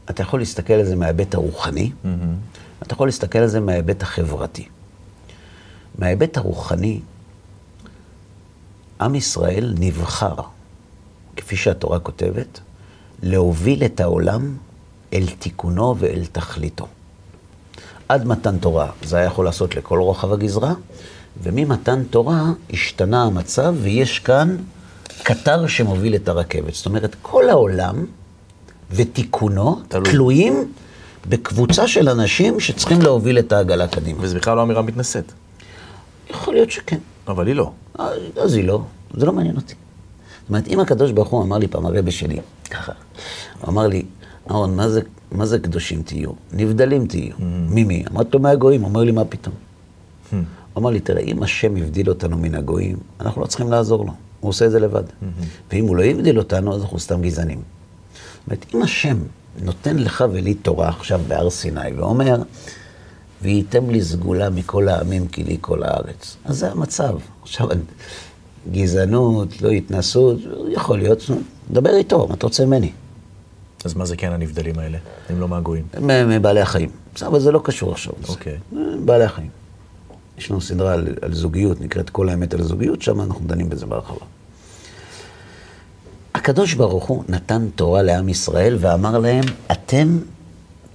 אתה 0.10 0.22
יכול 0.22 0.40
להסתכל 0.40 0.74
על 0.74 0.86
זה 0.86 0.96
מההיבט 0.96 1.36
הרוחני, 1.36 1.92
mm-hmm. 1.92 2.08
אתה 2.84 2.94
יכול 2.94 3.08
להסתכל 3.08 3.40
על 3.40 3.48
זה 3.48 3.60
מההיבט 3.60 4.02
החברתי. 4.02 4.68
מההיבט 5.98 6.38
הרוחני, 6.38 7.00
עם 9.02 9.16
ישראל 9.16 9.74
נבחר, 9.80 10.36
כפי 11.36 11.56
שהתורה 11.56 12.00
כותבת, 12.00 12.60
להוביל 13.22 13.86
את 13.86 14.00
העולם 14.00 14.58
אל 15.14 15.26
תיקונו 15.40 15.96
ואל 16.00 16.26
תכליתו. 16.32 16.88
עד 18.10 18.28
מתן 18.28 18.58
תורה 18.58 18.92
זה 19.04 19.18
היה 19.18 19.26
יכול 19.26 19.46
לעשות 19.46 19.76
לכל 19.76 20.00
רוחב 20.00 20.34
הגזרה, 20.34 20.74
וממתן 21.44 22.04
תורה 22.04 22.44
השתנה 22.70 23.24
המצב, 23.24 23.76
ויש 23.82 24.20
כאן 24.20 24.58
קטר 25.24 25.68
שמוביל 25.68 26.16
את 26.16 26.28
הרכבת. 26.28 26.74
זאת 26.74 26.86
אומרת, 26.86 27.16
כל 27.22 27.50
העולם 27.50 28.06
ותיקונו 28.92 29.80
תלוי. 29.88 30.12
תלויים 30.12 30.72
בקבוצה 31.30 31.88
של 31.88 32.10
אנשים 32.10 32.60
שצריכים 32.60 33.02
להוביל 33.02 33.40
את 33.40 33.52
העגלה 33.52 33.88
קדימה. 33.88 34.20
וזה 34.22 34.38
בכלל 34.40 34.58
לא 34.58 34.64
אמירה 34.64 34.82
מתנשאת. 34.82 35.32
יכול 36.30 36.54
להיות 36.54 36.72
שכן. 36.72 36.98
אבל 37.28 37.48
היא 37.48 37.56
לא. 37.56 37.72
אז 38.42 38.54
היא 38.54 38.64
לא, 38.64 38.82
זה 39.14 39.26
לא 39.26 39.34
מעניין 39.34 39.56
אותי. 39.56 39.74
זאת 40.42 40.50
אומרת, 40.50 40.68
אם 40.68 40.80
הקדוש 40.80 41.12
ברוך 41.12 41.30
הוא 41.30 41.44
אמר 41.44 41.58
לי 41.58 41.68
פעם, 41.68 41.86
הרבה 41.86 42.12
שלי, 42.12 42.40
ככה, 42.70 42.92
הוא 43.62 43.70
אמר 43.70 43.88
לי, 43.88 44.04
אהרון, 44.52 44.76
מה 44.76 44.90
זה, 44.90 45.02
מה 45.32 45.46
זה 45.46 45.60
קדושים 45.60 46.04
תהיו? 46.04 46.32
נבדלים 46.54 47.08
תהיו. 47.08 47.36
ממי? 47.40 48.04
אמרתי 48.12 48.30
לו, 48.34 48.40
מהגויים. 48.40 48.82
הוא 48.82 48.90
אומר 48.90 49.04
לי, 49.04 49.12
מה 49.12 49.26
פתאום? 49.26 49.56
הוא 50.32 50.42
אמר 50.78 50.90
לי, 50.90 51.00
תראה, 51.00 51.22
אם 51.22 51.44
השם 51.44 51.76
הבדיל 51.76 52.10
אותנו 52.10 52.38
מן 52.38 52.56
הגויים, 52.56 52.98
אנחנו 53.20 53.42
לא 53.42 53.48
צריכים 53.48 53.72
לעזור 53.72 54.06
לו. 54.06 54.14
הוא 54.44 54.50
עושה 54.50 54.66
את 54.66 54.72
זה 54.72 54.80
לבד. 54.80 55.04
ואם 55.72 55.88
הוא 55.88 55.96
לא 55.96 56.04
הבדיל 56.04 56.38
אותנו, 56.40 56.76
אז 56.76 56.82
אנחנו 56.82 57.00
סתם 57.00 57.22
גזענים. 57.22 57.62
זאת 57.62 58.48
אומרת, 58.48 58.66
אם 58.76 58.84
השם 58.84 59.18
נותן 59.62 59.98
לך 59.98 60.24
ולי 60.32 60.54
תורה 60.54 60.90
עכשיו 60.90 61.22
בהר 61.28 61.50
סיני, 61.50 61.94
ואומר, 61.96 62.42
וייתם 63.42 63.90
לי 63.90 64.02
סגולה 64.02 64.50
מכל 64.50 64.88
העמים 64.88 65.28
כי 65.28 65.44
לי 65.44 65.58
כל 65.62 65.84
הארץ. 65.84 66.38
אז 66.46 66.58
זה 66.58 66.72
המצב. 66.72 67.16
עכשיו, 67.42 67.68
גזענות, 68.72 69.62
לא 69.62 69.70
התנסות, 69.70 70.38
יכול 70.70 70.98
להיות, 70.98 71.20
דבר 71.72 71.96
איתו, 71.96 72.28
מה 72.28 72.36
אתה 72.36 72.46
רוצה 72.46 72.66
ממני? 72.66 72.92
אז 73.86 73.94
מה 73.94 74.06
זה 74.06 74.16
כן 74.16 74.32
הנבדלים 74.32 74.80
האלה, 74.80 74.98
אם 75.32 75.40
לא 75.40 75.48
מהגויים? 75.48 75.86
מבעלי 76.28 76.62
החיים. 76.62 76.90
בסדר, 77.16 77.28
אבל 77.28 77.40
זה 77.40 77.52
לא 77.52 77.62
קשור 77.64 77.92
עכשיו. 77.92 78.14
אוקיי. 78.30 78.58
בעלי 79.06 79.24
החיים. 79.24 79.50
יש 80.38 80.52
לנו 80.52 80.62
סדרה 80.62 80.94
על, 80.94 81.08
על 81.22 81.34
זוגיות, 81.34 81.82
נקראת 81.82 82.10
כל 82.10 82.30
האמת 82.30 82.54
על 82.54 82.60
הזוגיות, 82.60 83.02
שם 83.02 83.22
אנחנו 83.22 83.48
דנים 83.48 83.70
בזה 83.70 83.86
בהרחבה. 83.86 84.26
הקדוש 86.36 86.74
ברוך 86.74 87.06
הוא 87.06 87.24
נתן 87.30 87.68
תורה 87.76 88.02
לעם 88.02 88.30
ישראל 88.30 88.78
ואמר 88.80 89.18
להם, 89.18 89.44
אתם 89.72 90.18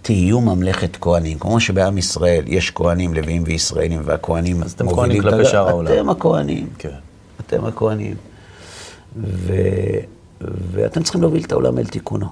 תהיו 0.02 0.40
ממלכת 0.40 0.96
כהנים. 1.00 1.38
כמו 1.38 1.60
שבעם 1.60 1.98
ישראל 1.98 2.44
יש 2.46 2.70
כהנים, 2.70 3.14
לוויים 3.14 3.42
וישראלים, 3.46 4.00
והכהנים 4.04 4.62
אז 4.62 4.72
אתם 4.72 4.88
כהנים 4.90 5.22
כלפי 5.22 5.44
שאר 5.44 5.68
העולם. 5.68 5.92
אתם 5.92 6.10
הכהנים. 6.10 6.68
כן. 6.78 6.98
אתם 7.40 7.64
הכהנים. 7.64 8.14
ו... 9.16 9.52
ואתם 10.40 11.02
צריכים 11.02 11.20
להוביל 11.20 11.44
את 11.44 11.52
העולם 11.52 11.78
אל 11.78 11.86
תיקונו. 11.86 12.26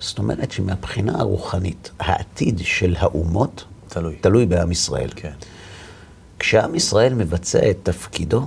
זאת 0.00 0.18
אומרת 0.18 0.52
שמבחינה 0.52 1.20
הרוחנית, 1.20 1.90
העתיד 1.98 2.60
של 2.64 2.94
האומות 2.98 3.64
תלוי. 3.88 4.16
תלוי 4.20 4.46
בעם 4.46 4.72
ישראל. 4.72 5.08
כן. 5.16 5.32
כשעם 6.38 6.74
ישראל 6.74 7.14
מבצע 7.14 7.70
את 7.70 7.76
תפקידו, 7.82 8.46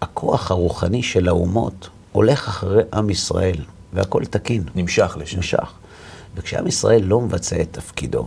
הכוח 0.00 0.50
הרוחני 0.50 1.02
של 1.02 1.28
האומות 1.28 1.88
הולך 2.12 2.48
אחרי 2.48 2.82
עם 2.92 3.10
ישראל, 3.10 3.56
והכל 3.92 4.24
תקין, 4.24 4.64
נמשך 4.74 5.16
לשם. 5.20 5.36
נמשך. 5.36 5.72
וכשעם 6.36 6.66
ישראל 6.66 7.02
לא 7.02 7.20
מבצע 7.20 7.60
את 7.60 7.68
תפקידו, 7.70 8.26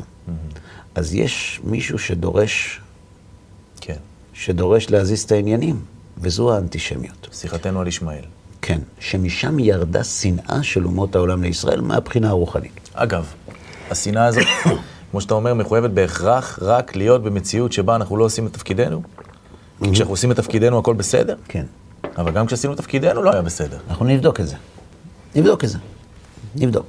אז 0.96 1.14
יש 1.14 1.62
מישהו 1.64 2.00
שדורש, 2.00 2.82
כן. 3.82 3.98
שדורש 4.34 4.90
להזיז 4.90 5.24
את 5.24 5.32
העניינים, 5.32 5.80
וזו 6.18 6.56
האנטישמיות. 6.56 7.28
שיחתנו 7.34 7.82
על 7.82 7.88
ישמעאל. 7.88 8.24
כן, 8.62 8.80
שמשם 9.00 9.60
ירדה 9.60 10.04
שנאה 10.04 10.64
של 10.64 10.86
אומות 10.86 11.16
העולם 11.16 11.44
לישראל 11.44 11.82
מהבחינה 11.82 12.30
הרוחנית. 12.30 12.90
אגב, 12.94 13.34
השנאה 13.92 14.26
הזאת, 14.26 14.44
כמו 15.12 15.22
שאתה 15.22 15.34
אומר, 15.34 15.54
מחויבת 15.54 15.90
בהכרח 15.90 16.60
רק 16.62 16.96
להיות 16.96 17.24
במציאות 17.24 17.72
שבה 17.72 17.96
אנחנו 17.96 18.18
לא 18.18 18.24
עושים 18.24 18.48
את 18.48 18.54
תפקידנו. 18.54 19.02
כי 19.84 19.92
כשאנחנו 19.92 20.14
עושים 20.14 20.32
את 20.32 20.36
תפקידנו 20.36 20.80
הכל 20.80 20.94
בסדר, 20.94 21.36
כן. 21.48 21.66
אבל 22.18 22.32
גם 22.32 22.46
כשעשינו 22.46 22.74
את 22.74 22.78
תפקידנו 22.78 23.24
לא 23.24 23.32
היה 23.34 23.42
בסדר. 23.42 23.78
אנחנו 23.90 24.06
נבדוק 24.06 24.40
את 24.40 24.48
זה. 24.48 24.56
נבדוק 25.36 25.64
את 25.64 25.70
זה. 25.70 25.78
נבדוק. 26.56 26.86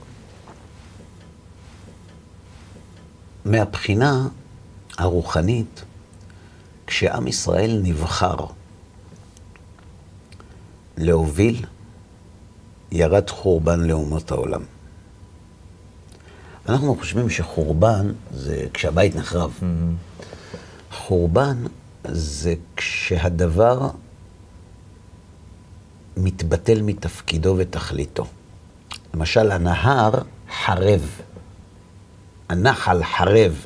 מהבחינה 3.45 4.29
הרוחנית, 4.99 5.85
כשעם 6.87 7.27
ישראל 7.27 7.81
נבחר 7.83 8.37
להוביל, 10.97 11.65
ירד 12.93 13.31
חורבן 13.31 13.81
לאומות 13.81 14.31
העולם. 14.31 14.63
אנחנו 16.69 16.97
חושבים 16.99 17.31
שחורבן 17.31 18.13
זה 18.35 18.67
כשהבית 18.75 19.17
נחרב. 19.17 19.61
חורבן 20.93 21.65
זה 22.05 22.55
כשהדבר 22.77 23.89
מתבטל 26.17 26.83
מתפקידו 26.83 27.55
ותכליתו. 27.59 28.27
למשל, 29.15 29.51
הנהר 29.51 30.11
חרב. 30.65 31.21
הנחל 32.49 33.05
חרב, 33.05 33.65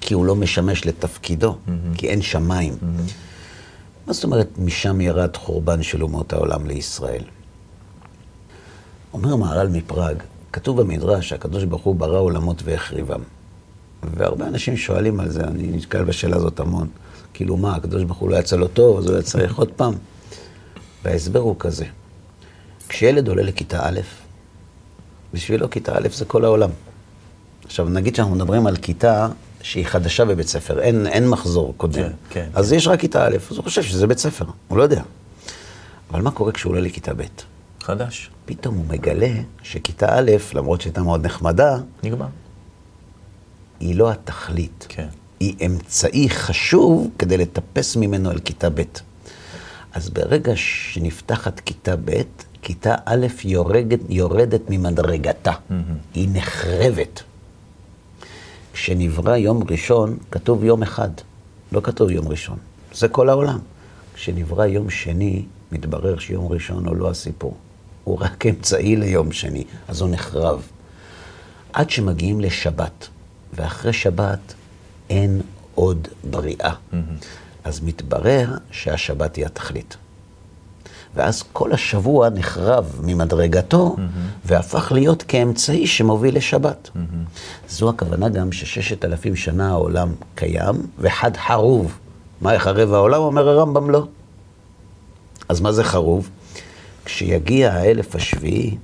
כי 0.00 0.14
הוא 0.14 0.26
לא 0.26 0.34
משמש 0.36 0.86
לתפקידו, 0.86 1.52
mm-hmm. 1.52 1.98
כי 1.98 2.08
אין 2.08 2.22
שמיים. 2.22 2.72
Mm-hmm. 2.72 3.12
מה 4.06 4.12
זאת 4.12 4.24
אומרת, 4.24 4.48
משם 4.58 5.00
ירד 5.00 5.36
חורבן 5.36 5.82
של 5.82 6.02
אומות 6.02 6.32
העולם 6.32 6.66
לישראל? 6.66 7.24
אומר 9.12 9.36
מהר"ל 9.36 9.68
מפראג, 9.68 10.22
כתוב 10.56 10.80
במדרש 10.80 11.28
שהקדוש 11.28 11.64
ברוך 11.64 11.82
הוא 11.82 11.94
ברא 11.94 12.18
עולמות 12.18 12.62
והחריבם. 12.64 13.20
והרבה 14.02 14.46
אנשים 14.46 14.76
שואלים 14.76 15.20
על 15.20 15.30
זה, 15.30 15.44
אני 15.44 15.62
נתקל 15.72 16.04
בשאלה 16.04 16.36
הזאת 16.36 16.60
המון. 16.60 16.88
כאילו 17.34 17.56
מה, 17.56 17.76
הקדוש 17.76 18.04
ברוך 18.04 18.18
הוא 18.18 18.30
לא 18.30 18.36
יצא 18.36 18.56
לו 18.56 18.68
טוב, 18.68 18.98
אז 18.98 19.06
הוא 19.06 19.14
היה 19.14 19.22
צריך 19.22 19.56
עוד 19.58 19.72
פעם? 19.76 19.94
וההסבר 21.04 21.40
הוא 21.40 21.56
כזה, 21.58 21.84
כשילד 22.88 23.28
עולה 23.28 23.42
לכיתה 23.42 23.88
א', 23.88 24.00
בשבילו 25.34 25.70
כיתה 25.70 25.92
א' 25.98 26.08
זה 26.12 26.24
כל 26.24 26.44
העולם. 26.44 26.70
עכשיו, 27.64 27.88
נגיד 27.88 28.14
שאנחנו 28.14 28.34
מדברים 28.34 28.66
על 28.66 28.76
כיתה 28.76 29.28
שהיא 29.62 29.86
חדשה 29.86 30.24
בבית 30.24 30.48
ספר, 30.48 30.80
אין, 30.80 31.06
אין 31.06 31.28
מחזור 31.28 31.74
קודם. 31.76 31.94
כן, 31.94 32.10
כן. 32.30 32.48
אז 32.54 32.70
כן. 32.70 32.76
יש 32.76 32.86
רק 32.86 33.00
כיתה 33.00 33.26
א', 33.26 33.36
אז 33.50 33.56
הוא 33.56 33.64
חושב 33.64 33.82
שזה 33.82 34.06
בית 34.06 34.18
ספר, 34.18 34.44
הוא 34.68 34.78
לא 34.78 34.82
יודע. 34.82 35.02
אבל 36.10 36.22
מה 36.22 36.30
קורה 36.30 36.52
כשהוא 36.52 36.70
עולה 36.70 36.80
לכיתה 36.80 37.14
ב'? 37.14 37.22
חדש. 37.86 38.30
פתאום 38.44 38.74
הוא 38.74 38.84
מגלה 38.88 39.32
שכיתה 39.62 40.18
א', 40.18 40.30
למרות 40.54 40.80
שהייתה 40.80 41.02
מאוד 41.02 41.26
נחמדה, 41.26 41.78
נגמר. 42.02 42.26
היא 43.80 43.94
לא 43.94 44.10
התכלית. 44.10 44.86
כן. 44.88 45.08
היא 45.40 45.66
אמצעי 45.66 46.30
חשוב 46.30 47.10
כדי 47.18 47.36
לטפס 47.36 47.96
ממנו 47.96 48.30
על 48.30 48.38
כיתה 48.38 48.70
ב'. 48.70 48.82
אז 49.92 50.10
ברגע 50.10 50.52
שנפתחת 50.56 51.60
כיתה 51.60 51.96
ב', 52.04 52.22
כיתה 52.62 52.94
א' 53.04 53.26
יורדת, 53.44 54.00
יורדת 54.08 54.60
ממדרגתה. 54.68 55.52
Mm-hmm. 55.52 55.72
היא 56.14 56.28
נחרבת. 56.32 57.22
כשנברא 58.72 59.36
יום 59.36 59.62
ראשון, 59.70 60.18
כתוב 60.30 60.64
יום 60.64 60.82
אחד, 60.82 61.10
לא 61.72 61.80
כתוב 61.80 62.10
יום 62.10 62.28
ראשון. 62.28 62.58
זה 62.94 63.08
כל 63.08 63.28
העולם. 63.28 63.58
כשנברא 64.14 64.66
יום 64.66 64.90
שני, 64.90 65.44
מתברר 65.72 66.18
שיום 66.18 66.52
ראשון 66.52 66.86
הוא 66.86 66.96
לא 66.96 67.10
הסיפור. 67.10 67.56
הוא 68.06 68.18
רק 68.20 68.46
אמצעי 68.46 68.96
ליום 68.96 69.32
שני, 69.32 69.64
אז 69.88 70.00
הוא 70.00 70.10
נחרב. 70.10 70.62
עד 71.72 71.90
שמגיעים 71.90 72.40
לשבת, 72.40 73.08
ואחרי 73.52 73.92
שבת 73.92 74.54
אין 75.10 75.40
עוד 75.74 76.08
בריאה. 76.30 76.72
Mm-hmm. 76.72 76.96
אז 77.64 77.80
מתברר 77.80 78.54
שהשבת 78.70 79.36
היא 79.36 79.46
התכלית. 79.46 79.96
ואז 81.14 81.44
כל 81.52 81.72
השבוע 81.72 82.28
נחרב 82.28 83.00
ממדרגתו, 83.02 83.96
mm-hmm. 83.96 84.00
והפך 84.44 84.92
להיות 84.92 85.22
כאמצעי 85.22 85.86
שמוביל 85.86 86.36
לשבת. 86.36 86.90
Mm-hmm. 86.94 87.68
זו 87.68 87.90
הכוונה 87.90 88.28
גם 88.28 88.52
שששת 88.52 89.04
אלפים 89.04 89.36
שנה 89.36 89.70
העולם 89.70 90.12
קיים, 90.34 90.74
וחד 90.98 91.36
חרוב. 91.36 91.98
מה 92.40 92.54
יחרב 92.54 92.92
העולם? 92.92 93.20
אומר 93.20 93.48
הרמב"ם 93.48 93.90
לא. 93.90 94.06
אז 95.48 95.60
מה 95.60 95.72
זה 95.72 95.84
חרוב? 95.84 96.30
כשיגיע 97.06 97.72
האלף 97.72 98.16
השביעי, 98.16 98.76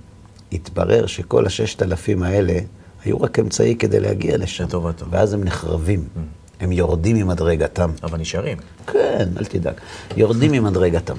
יתברר 0.52 1.06
שכל 1.06 1.46
הששת 1.46 1.82
אלפים 1.82 2.22
האלה 2.22 2.58
היו 3.04 3.20
רק 3.20 3.38
אמצעי 3.38 3.76
כדי 3.76 4.00
להגיע 4.00 4.36
לשם. 4.36 4.64
לטובתו. 4.64 5.06
ואז 5.10 5.32
הם 5.34 5.44
נחרבים. 5.44 6.00
Mm. 6.00 6.18
הם 6.60 6.72
יורדים 6.72 7.16
ממדרגתם. 7.16 7.90
אבל 8.02 8.18
נשארים. 8.18 8.58
כן, 8.86 9.28
אל 9.38 9.44
תדאג. 9.44 9.74
יורדים 10.16 10.52
ממדרגתם. 10.52 11.16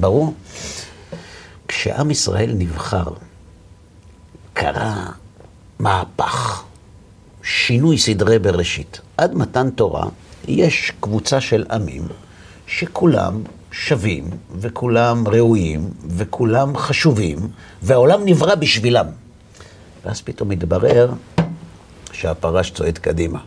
ברור? 0.00 0.34
כשעם 1.68 2.10
ישראל 2.10 2.52
נבחר, 2.54 3.12
קרה 4.52 5.10
מהפך, 5.78 6.62
שינוי 7.42 7.98
סדרי 7.98 8.38
בראשית. 8.38 9.00
עד 9.16 9.34
מתן 9.34 9.70
תורה 9.70 10.08
יש 10.48 10.92
קבוצה 11.00 11.40
של 11.40 11.64
עמים 11.70 12.08
שכולם 12.66 13.42
שווים, 13.72 14.30
וכולם 14.56 15.28
ראויים, 15.28 15.90
וכולם 16.08 16.76
חשובים, 16.76 17.38
והעולם 17.82 18.20
נברא 18.24 18.54
בשבילם. 18.54 19.06
ואז 20.04 20.20
פתאום 20.20 20.48
מתברר 20.48 21.12
שהפרש 22.12 22.70
צועד 22.70 22.98
קדימה. 22.98 23.38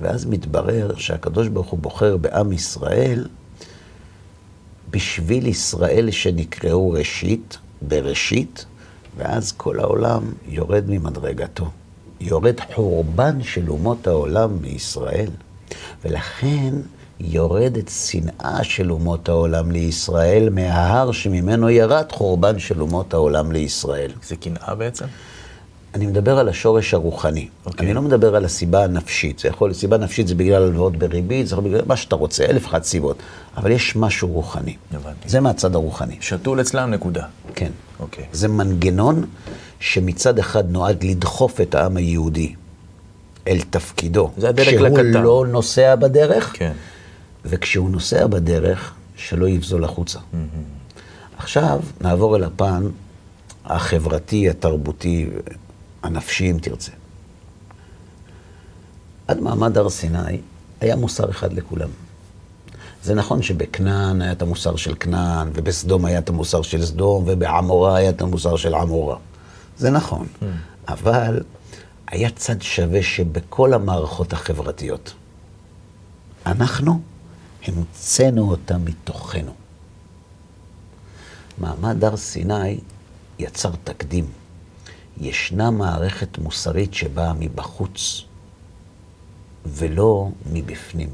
ואז 0.00 0.24
מתברר 0.24 0.96
שהקדוש 0.96 1.48
ברוך 1.48 1.68
הוא 1.68 1.78
בוחר 1.78 2.16
בעם 2.16 2.52
ישראל 2.52 3.26
בשביל 4.90 5.46
ישראל 5.46 6.10
שנקראו 6.10 6.90
ראשית, 6.90 7.58
בראשית, 7.82 8.64
ואז 9.16 9.52
כל 9.52 9.80
העולם 9.80 10.32
יורד 10.48 10.84
ממדרגתו. 10.88 11.70
יורד 12.20 12.60
חורבן 12.74 13.42
של 13.42 13.70
אומות 13.70 14.06
העולם 14.06 14.58
מישראל. 14.60 15.30
ולכן 16.04 16.74
יורדת 17.20 17.88
שנאה 17.88 18.64
של 18.64 18.92
אומות 18.92 19.28
העולם 19.28 19.70
לישראל 19.70 20.48
מההר 20.50 21.12
שממנו 21.12 21.70
ירד 21.70 22.12
חורבן 22.12 22.58
של 22.58 22.80
אומות 22.80 23.14
העולם 23.14 23.52
לישראל. 23.52 24.10
זה 24.26 24.36
קנאה 24.36 24.74
בעצם? 24.74 25.04
אני 25.94 26.06
מדבר 26.06 26.38
על 26.38 26.48
השורש 26.48 26.94
הרוחני. 26.94 27.48
Okay. 27.48 27.66
אוקיי. 27.66 27.86
אני 27.86 27.94
לא 27.94 28.02
מדבר 28.02 28.36
על 28.36 28.44
הסיבה 28.44 28.84
הנפשית. 28.84 29.38
זה 29.38 29.48
יכול, 29.48 29.72
סיבה 29.72 29.98
נפשית 29.98 30.28
זה 30.28 30.34
בגלל 30.34 30.62
הלוואות 30.62 30.96
בריבית, 30.96 31.46
זה 31.46 31.54
יכול 31.54 31.64
בגלל 31.64 31.80
מה 31.86 31.96
שאתה 31.96 32.16
רוצה, 32.16 32.44
אלף 32.44 32.66
אחת 32.66 32.84
סיבות. 32.84 33.16
אבל 33.56 33.70
יש 33.70 33.96
משהו 33.96 34.28
רוחני. 34.28 34.76
הבנתי. 34.92 35.28
זה 35.28 35.40
מהצד 35.40 35.74
הרוחני. 35.74 36.16
שתול 36.20 36.60
אצלם 36.60 36.90
נקודה. 36.90 37.24
כן. 37.54 37.70
אוקיי. 38.00 38.24
Okay. 38.24 38.26
זה 38.36 38.48
מנגנון 38.48 39.24
שמצד 39.80 40.38
אחד 40.38 40.70
נועד 40.70 41.04
לדחוף 41.04 41.60
את 41.60 41.74
העם 41.74 41.96
היהודי 41.96 42.54
אל 43.48 43.58
תפקידו. 43.70 44.30
זה 44.36 44.48
הדלק 44.48 44.80
לקטן. 44.80 45.12
שהוא 45.12 45.22
לא 45.22 45.44
נוסע 45.48 45.94
בדרך. 45.94 46.52
כן. 46.54 46.72
וכשהוא 47.48 47.90
נוסע 47.90 48.26
בדרך, 48.26 48.94
שלא 49.16 49.48
יבזול 49.48 49.84
החוצה. 49.84 50.18
עכשיו 51.38 51.80
נעבור 52.00 52.36
אל 52.36 52.44
הפן 52.44 52.88
החברתי, 53.64 54.50
התרבותי, 54.50 55.26
הנפשי, 56.02 56.50
אם 56.50 56.58
תרצה. 56.62 56.92
עד 59.28 59.40
מעמד 59.40 59.78
הר 59.78 59.90
סיני 59.90 60.40
היה 60.80 60.96
מוסר 60.96 61.30
אחד 61.30 61.52
לכולם. 61.52 61.88
זה 63.02 63.14
נכון 63.14 63.42
שבכנען 63.42 64.22
היה 64.22 64.32
את 64.32 64.42
המוסר 64.42 64.76
של 64.76 64.94
כנען, 65.00 65.48
ובסדום 65.54 66.04
היה 66.04 66.18
את 66.18 66.28
המוסר 66.28 66.62
של 66.62 66.86
סדום, 66.86 67.24
ובעמורה 67.26 67.96
היה 67.96 68.10
את 68.10 68.22
המוסר 68.22 68.56
של 68.56 68.74
עמורה. 68.74 69.16
זה 69.78 69.90
נכון. 69.90 70.26
Mm. 70.26 70.44
אבל 70.88 71.42
היה 72.08 72.30
צד 72.30 72.62
שווה 72.62 73.02
שבכל 73.02 73.74
המערכות 73.74 74.32
החברתיות, 74.32 75.12
אנחנו 76.46 77.00
המצאנו 77.68 78.50
אותה 78.50 78.78
מתוכנו. 78.78 79.52
מעמד 81.58 82.04
הר 82.04 82.16
סיני 82.16 82.78
יצר 83.38 83.70
תקדים. 83.84 84.26
ישנה 85.20 85.70
מערכת 85.70 86.38
מוסרית 86.38 86.94
שבאה 86.94 87.32
מבחוץ, 87.38 88.22
ולא 89.66 90.28
מבפנים. 90.52 91.08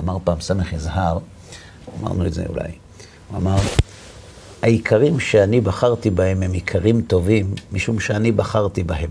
אמר 0.00 0.16
פעם 0.24 0.40
סמך 0.40 0.72
יזהר, 0.72 1.18
אמרנו 2.00 2.26
את 2.26 2.34
זה 2.34 2.44
אולי, 2.48 2.70
הוא 3.28 3.38
אמר, 3.38 3.56
העיקרים 4.62 5.20
שאני 5.20 5.60
בחרתי 5.60 6.10
בהם 6.10 6.42
הם 6.42 6.52
עיקרים 6.52 7.02
טובים, 7.02 7.54
משום 7.72 8.00
שאני 8.00 8.32
בחרתי 8.32 8.82
בהם. 8.82 9.10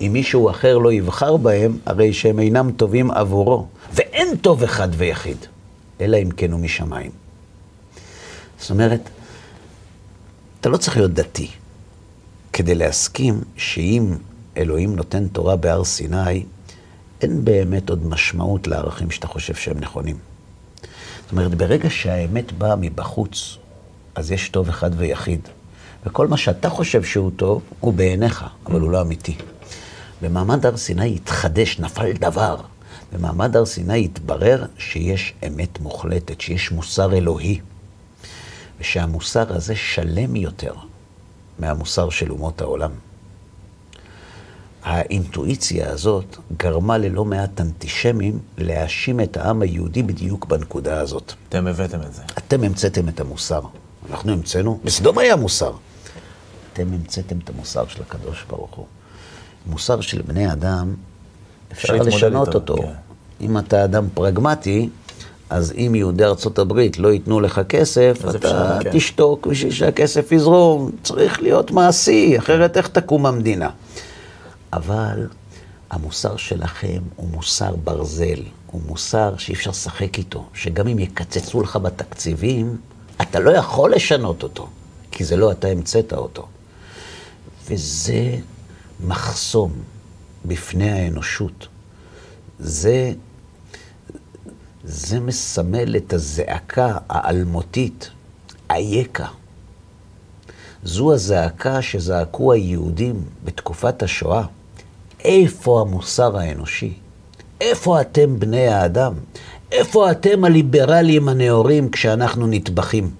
אם 0.00 0.10
מישהו 0.12 0.50
אחר 0.50 0.78
לא 0.78 0.92
יבחר 0.92 1.36
בהם, 1.36 1.78
הרי 1.86 2.12
שהם 2.12 2.38
אינם 2.38 2.70
טובים 2.76 3.10
עבורו, 3.10 3.66
ואין 3.94 4.36
טוב 4.36 4.62
אחד 4.62 4.88
ויחיד. 4.92 5.46
אלא 6.02 6.16
אם 6.16 6.30
כן 6.30 6.52
הוא 6.52 6.60
משמיים. 6.60 7.10
זאת 8.58 8.70
אומרת, 8.70 9.00
אתה 10.60 10.68
לא 10.68 10.76
צריך 10.76 10.96
להיות 10.96 11.12
דתי 11.12 11.50
כדי 12.52 12.74
להסכים 12.74 13.40
שאם 13.56 14.14
אלוהים 14.56 14.96
נותן 14.96 15.28
תורה 15.28 15.56
בהר 15.56 15.84
סיני, 15.84 16.44
אין 17.20 17.44
באמת 17.44 17.90
עוד 17.90 18.06
משמעות 18.06 18.66
לערכים 18.66 19.10
שאתה 19.10 19.26
חושב 19.26 19.54
שהם 19.54 19.78
נכונים. 19.80 20.16
זאת 21.22 21.32
אומרת, 21.32 21.54
ברגע 21.54 21.90
שהאמת 21.90 22.52
באה 22.52 22.76
מבחוץ, 22.76 23.56
אז 24.14 24.30
יש 24.30 24.48
טוב 24.48 24.68
אחד 24.68 24.90
ויחיד. 24.96 25.40
וכל 26.06 26.28
מה 26.28 26.36
שאתה 26.36 26.68
חושב 26.68 27.04
שהוא 27.04 27.30
טוב, 27.36 27.62
הוא 27.80 27.92
בעיניך, 27.92 28.44
אבל 28.66 28.80
הוא 28.80 28.90
לא 28.90 29.00
אמיתי. 29.00 29.36
במעמד 30.22 30.66
הר 30.66 30.76
סיני 30.76 31.14
התחדש, 31.14 31.78
נפל 31.78 32.12
דבר. 32.12 32.56
במעמד 33.12 33.56
הר 33.56 33.64
סיני 33.64 34.04
התברר 34.04 34.64
שיש 34.78 35.34
אמת 35.46 35.80
מוחלטת, 35.80 36.40
שיש 36.40 36.72
מוסר 36.72 37.14
אלוהי, 37.14 37.60
ושהמוסר 38.80 39.56
הזה 39.56 39.76
שלם 39.76 40.36
יותר 40.36 40.74
מהמוסר 41.58 42.10
של 42.10 42.30
אומות 42.30 42.60
העולם. 42.60 42.90
האינטואיציה 44.82 45.90
הזאת 45.90 46.36
גרמה 46.56 46.98
ללא 46.98 47.24
מעט 47.24 47.60
אנטישמים 47.60 48.38
להאשים 48.58 49.20
את 49.20 49.36
העם 49.36 49.62
היהודי 49.62 50.02
בדיוק 50.02 50.46
בנקודה 50.46 51.00
הזאת. 51.00 51.32
אתם 51.48 51.66
הבאתם 51.66 52.02
את 52.02 52.14
זה. 52.14 52.22
אתם 52.38 52.64
המצאתם 52.64 53.08
את 53.08 53.20
המוסר. 53.20 53.60
אנחנו 54.10 54.32
המצאנו, 54.32 54.80
בסדום 54.84 55.18
היה 55.18 55.36
מוסר. 55.36 55.72
אתם 56.72 56.92
המצאתם 56.92 57.38
את 57.38 57.50
המוסר 57.50 57.86
של 57.86 58.02
הקדוש 58.02 58.44
ברוך 58.48 58.74
הוא. 58.74 58.86
מוסר 59.66 60.00
של 60.00 60.22
בני 60.22 60.52
אדם, 60.52 60.94
אפשר 61.72 61.94
לשנות 61.94 62.48
איתו, 62.48 62.58
אותו. 62.58 62.76
כן. 62.76 62.88
אם 63.40 63.58
אתה 63.58 63.84
אדם 63.84 64.08
פרגמטי, 64.14 64.88
אז 65.50 65.72
אם 65.76 65.92
יהודי 65.94 66.24
ארצות 66.24 66.58
הברית 66.58 66.98
לא 66.98 67.12
ייתנו 67.12 67.40
לך 67.40 67.60
כסף, 67.68 68.18
אתה 68.30 68.36
אפשר, 68.36 68.78
כן. 68.80 68.90
תשתוק 68.92 69.46
בשביל 69.46 69.72
שהכסף 69.72 70.32
יזרום. 70.32 70.90
צריך 71.02 71.42
להיות 71.42 71.70
מעשי, 71.70 72.38
אחרת 72.38 72.76
איך 72.76 72.88
תקום 72.88 73.26
המדינה? 73.26 73.70
אבל 74.72 75.26
המוסר 75.90 76.36
שלכם 76.36 76.98
הוא 77.16 77.28
מוסר 77.28 77.74
ברזל, 77.84 78.42
הוא 78.66 78.80
מוסר 78.86 79.34
שאי 79.38 79.54
אפשר 79.54 79.70
לשחק 79.70 80.18
איתו, 80.18 80.44
שגם 80.54 80.88
אם 80.88 80.98
יקצצו 80.98 81.62
לך 81.62 81.76
בתקציבים, 81.76 82.76
אתה 83.22 83.40
לא 83.40 83.50
יכול 83.50 83.94
לשנות 83.94 84.42
אותו, 84.42 84.68
כי 85.10 85.24
זה 85.24 85.36
לא 85.36 85.52
אתה 85.52 85.68
המצאת 85.68 86.12
אותו. 86.12 86.46
וזה 87.68 88.36
מחסום 89.06 89.72
בפני 90.44 90.90
האנושות. 90.90 91.68
זה, 92.58 93.12
זה 94.84 95.20
מסמל 95.20 95.96
את 95.96 96.12
הזעקה 96.12 96.98
האלמותית, 97.08 98.10
אייכה. 98.70 99.28
זו 100.84 101.14
הזעקה 101.14 101.82
שזעקו 101.82 102.52
היהודים 102.52 103.24
בתקופת 103.44 104.02
השואה. 104.02 104.44
איפה 105.24 105.80
המוסר 105.80 106.38
האנושי? 106.38 106.94
איפה 107.60 108.00
אתם 108.00 108.38
בני 108.38 108.68
האדם? 108.68 109.14
איפה 109.72 110.10
אתם 110.10 110.44
הליברלים 110.44 111.28
הנאורים 111.28 111.90
כשאנחנו 111.90 112.46
נטבחים? 112.46 113.10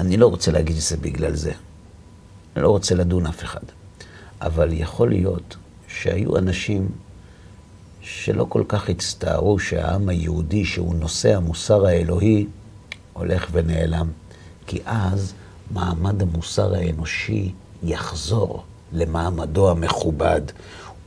אני 0.00 0.16
לא 0.16 0.26
רוצה 0.26 0.52
להגיד 0.52 0.76
שזה 0.76 0.96
בגלל 0.96 1.34
זה. 1.34 1.52
אני 2.56 2.62
לא 2.64 2.68
רוצה 2.68 2.94
לדון 2.94 3.26
אף 3.26 3.42
אחד. 3.44 3.60
אבל 4.40 4.68
יכול 4.72 5.08
להיות 5.08 5.56
שהיו 5.88 6.36
אנשים 6.36 6.88
שלא 8.00 8.46
כל 8.48 8.62
כך 8.68 8.88
הצטערו 8.88 9.58
שהעם 9.58 10.08
היהודי, 10.08 10.64
שהוא 10.64 10.94
נושא 10.94 11.36
המוסר 11.36 11.86
האלוהי, 11.86 12.46
הולך 13.12 13.48
ונעלם. 13.52 14.10
כי 14.66 14.80
אז 14.84 15.32
מעמד 15.70 16.22
המוסר 16.22 16.74
האנושי 16.74 17.52
יחזור 17.82 18.62
למעמדו 18.92 19.70
המכובד. 19.70 20.40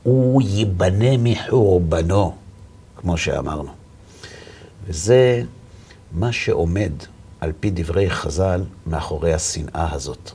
הוא 0.02 0.42
ייבנה 0.42 1.16
מחורבנו, 1.18 2.36
כמו 2.96 3.16
שאמרנו. 3.16 3.70
וזה 4.86 5.42
מה 6.12 6.32
שעומד, 6.32 6.92
על 7.40 7.52
פי 7.60 7.70
דברי 7.70 8.10
חז"ל, 8.10 8.64
מאחורי 8.86 9.34
השנאה 9.34 9.94
הזאת. 9.94 10.30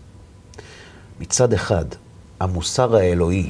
מצד 1.19 1.53
אחד, 1.53 1.85
המוסר 2.43 2.95
האלוהי 2.95 3.49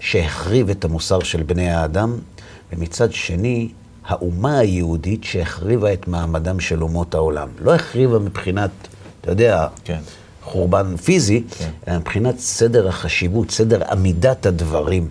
שהחריב 0.00 0.70
את 0.70 0.84
המוסר 0.84 1.20
של 1.20 1.42
בני 1.42 1.70
האדם, 1.70 2.18
ומצד 2.72 3.12
שני, 3.12 3.68
האומה 4.06 4.58
היהודית 4.58 5.24
שהחריבה 5.24 5.92
את 5.92 6.08
מעמדם 6.08 6.60
של 6.60 6.82
אומות 6.82 7.14
העולם. 7.14 7.48
לא 7.58 7.74
החריבה 7.74 8.18
מבחינת, 8.18 8.70
אתה 9.20 9.30
יודע, 9.30 9.66
כן. 9.84 10.00
חורבן 10.42 10.96
פיזי, 10.96 11.42
כן. 11.58 11.70
אלא 11.88 11.98
מבחינת 11.98 12.38
סדר 12.38 12.88
החשיבות, 12.88 13.50
סדר 13.50 13.82
עמידת 13.90 14.46
הדברים. 14.46 15.08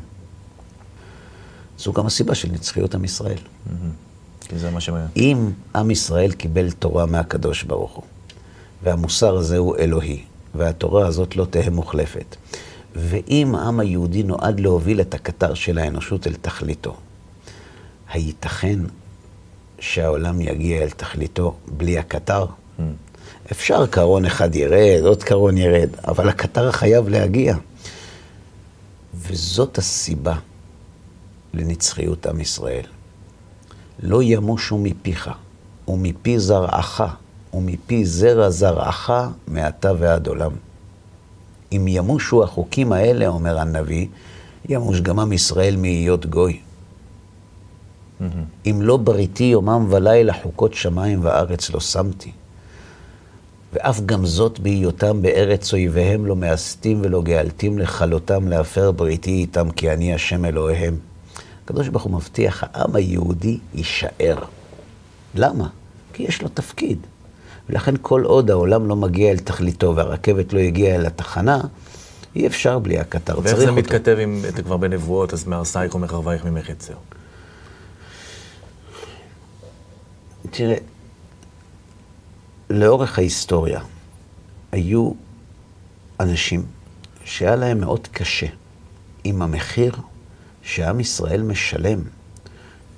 זו 1.79 1.93
גם 1.93 2.05
הסיבה 2.05 2.35
של 2.35 2.51
נצחיות 2.51 2.95
עם 2.95 3.03
ישראל. 3.03 3.37
Mm-hmm. 3.37 4.47
כי 4.49 4.57
זה 4.57 4.71
מה 4.71 4.81
שמעניין. 4.81 5.09
אם 5.15 5.51
עם 5.75 5.91
ישראל 5.91 6.31
קיבל 6.31 6.71
תורה 6.71 7.05
מהקדוש 7.05 7.63
ברוך 7.63 7.91
הוא, 7.91 8.03
והמוסר 8.83 9.37
הזה 9.37 9.57
הוא 9.57 9.77
אלוהי, 9.77 10.23
והתורה 10.55 11.07
הזאת 11.07 11.35
לא 11.35 11.45
תהא 11.45 11.69
מוחלפת, 11.69 12.35
ואם 12.95 13.55
העם 13.55 13.79
היהודי 13.79 14.23
נועד 14.23 14.59
להוביל 14.59 15.01
את 15.01 15.13
הקטר 15.13 15.53
של 15.53 15.77
האנושות 15.77 16.27
אל 16.27 16.33
תכליתו, 16.41 16.95
הייתכן 18.09 18.79
שהעולם 19.79 20.41
יגיע 20.41 20.81
אל 20.81 20.89
תכליתו 20.89 21.55
בלי 21.67 21.97
הקטר? 21.97 22.45
Mm. 22.45 22.81
אפשר 23.51 23.85
קרון 23.85 24.25
אחד 24.25 24.55
ירד, 24.55 25.01
עוד 25.05 25.23
קרון 25.23 25.57
ירד, 25.57 25.89
אבל 26.07 26.29
הקטר 26.29 26.71
חייב 26.71 27.09
להגיע. 27.09 27.55
וזאת 29.13 29.77
הסיבה 29.77 30.35
לנצחיות 31.53 32.25
עם 32.25 32.39
ישראל. 32.39 32.85
לא 34.03 34.23
ימושו 34.23 34.77
מפיך, 34.77 35.29
ומפי 35.87 36.39
זרעך, 36.39 37.01
ומפי 37.53 38.05
זרע 38.05 38.49
זרעך, 38.49 39.11
מעתה 39.47 39.91
ועד 39.99 40.27
עולם. 40.27 40.51
אם 41.75 41.85
ימושו 41.87 42.43
החוקים 42.43 42.91
האלה, 42.91 43.27
אומר 43.27 43.59
הנביא, 43.59 44.07
ימוש 44.69 45.01
גם 45.01 45.19
עם 45.19 45.33
ישראל 45.33 45.75
מהיות 45.75 46.25
גוי. 46.25 46.59
Mm-hmm. 48.21 48.23
אם 48.65 48.79
לא 48.81 48.97
בריתי 48.97 49.43
יומם 49.43 49.85
ולילה 49.89 50.33
חוקות 50.33 50.73
שמיים 50.73 51.19
וארץ 51.23 51.69
לא 51.69 51.79
שמתי. 51.79 52.31
ואף 53.73 54.01
גם 54.01 54.25
זאת 54.25 54.59
בהיותם 54.59 55.21
בארץ 55.21 55.73
אויביהם 55.73 56.25
לא 56.25 56.35
מאסתים 56.35 57.01
ולא 57.03 57.21
גאלתים 57.21 57.79
לכלותם 57.79 58.47
להפר 58.47 58.91
בריתי 58.91 59.31
איתם, 59.31 59.71
כי 59.71 59.91
אני 59.91 60.13
השם 60.13 60.45
אלוהיהם. 60.45 60.97
הקדוש 61.65 61.87
ברוך 61.87 62.03
הוא 62.03 62.11
מבטיח, 62.11 62.63
העם 62.63 62.95
היהודי 62.95 63.59
יישאר. 63.73 64.37
למה? 65.35 65.67
כי 66.13 66.23
יש 66.23 66.41
לו 66.41 66.49
תפקיד. 66.53 66.97
ולכן 67.69 67.95
כל 68.01 68.23
עוד 68.23 68.51
העולם 68.51 68.87
לא 68.87 68.95
מגיע 68.95 69.31
אל 69.31 69.37
תכליתו 69.37 69.95
והרכבת 69.95 70.53
לא 70.53 70.59
הגיעה 70.59 70.95
אל 70.95 71.05
התחנה, 71.05 71.61
אי 72.35 72.47
אפשר 72.47 72.79
בלי 72.79 72.99
הקטר, 72.99 73.33
צריך 73.33 73.45
אותו. 73.45 73.57
ואיך 73.57 73.69
זה 73.69 73.71
מתכתב 73.71 74.17
עם, 74.19 74.41
אתה 74.49 74.63
כבר 74.63 74.77
בנבואות, 74.77 75.33
אז 75.33 75.47
מהרסייך 75.47 75.95
ומחרבייך 75.95 76.45
ממך 76.45 76.69
יצאו? 76.69 76.95
תראה, 80.51 80.75
לאורך 82.69 83.19
ההיסטוריה 83.19 83.81
היו 84.71 85.11
אנשים 86.19 86.65
שהיה 87.25 87.55
להם 87.55 87.79
מאוד 87.79 88.07
קשה 88.11 88.47
עם 89.23 89.41
המחיר 89.41 89.95
שעם 90.61 90.99
ישראל 90.99 91.41
משלם 91.41 91.99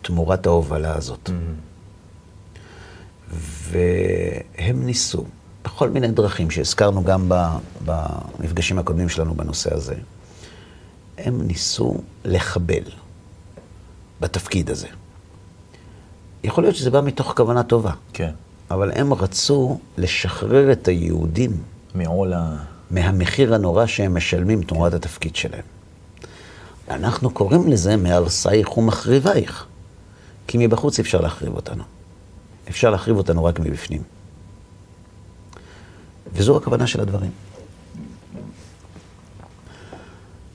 תמורת 0.01 0.45
ההובלה 0.45 0.95
הזאת. 0.95 1.29
Mm-hmm. 1.29 1.64
והם 3.69 4.85
ניסו, 4.85 5.25
בכל 5.63 5.89
מיני 5.89 6.07
דרכים 6.07 6.51
שהזכרנו 6.51 7.03
גם 7.03 7.31
במפגשים 7.85 8.79
הקודמים 8.79 9.09
שלנו 9.09 9.35
בנושא 9.35 9.75
הזה, 9.75 9.95
הם 11.17 11.41
ניסו 11.41 11.95
לחבל 12.25 12.83
בתפקיד 14.21 14.69
הזה. 14.69 14.87
יכול 16.43 16.63
להיות 16.63 16.75
שזה 16.75 16.91
בא 16.91 17.01
מתוך 17.01 17.33
כוונה 17.37 17.63
טובה. 17.63 17.91
כן. 18.13 18.31
אבל 18.71 18.91
הם 18.95 19.13
רצו 19.13 19.79
לשחרר 19.97 20.71
את 20.71 20.87
היהודים 20.87 21.51
מעול 21.95 22.33
ה... 22.33 22.57
מהמחיר 22.91 23.55
הנורא 23.55 23.85
שהם 23.85 24.17
משלמים 24.17 24.63
תמורת 24.63 24.93
התפקיד 24.93 25.35
שלהם. 25.35 25.63
אנחנו 26.89 27.29
קוראים 27.29 27.67
לזה 27.67 27.97
מהרסייך 27.97 28.77
ומחריבייך, 28.77 29.65
כי 30.47 30.57
מבחוץ 30.57 30.99
אפשר 30.99 31.21
להחריב 31.21 31.55
אותנו. 31.55 31.83
אפשר 32.69 32.89
להחריב 32.89 33.17
אותנו 33.17 33.45
רק 33.45 33.59
מבפנים. 33.59 34.01
וזו 36.33 36.57
הכוונה 36.57 36.87
של 36.87 37.01
הדברים. 37.01 37.31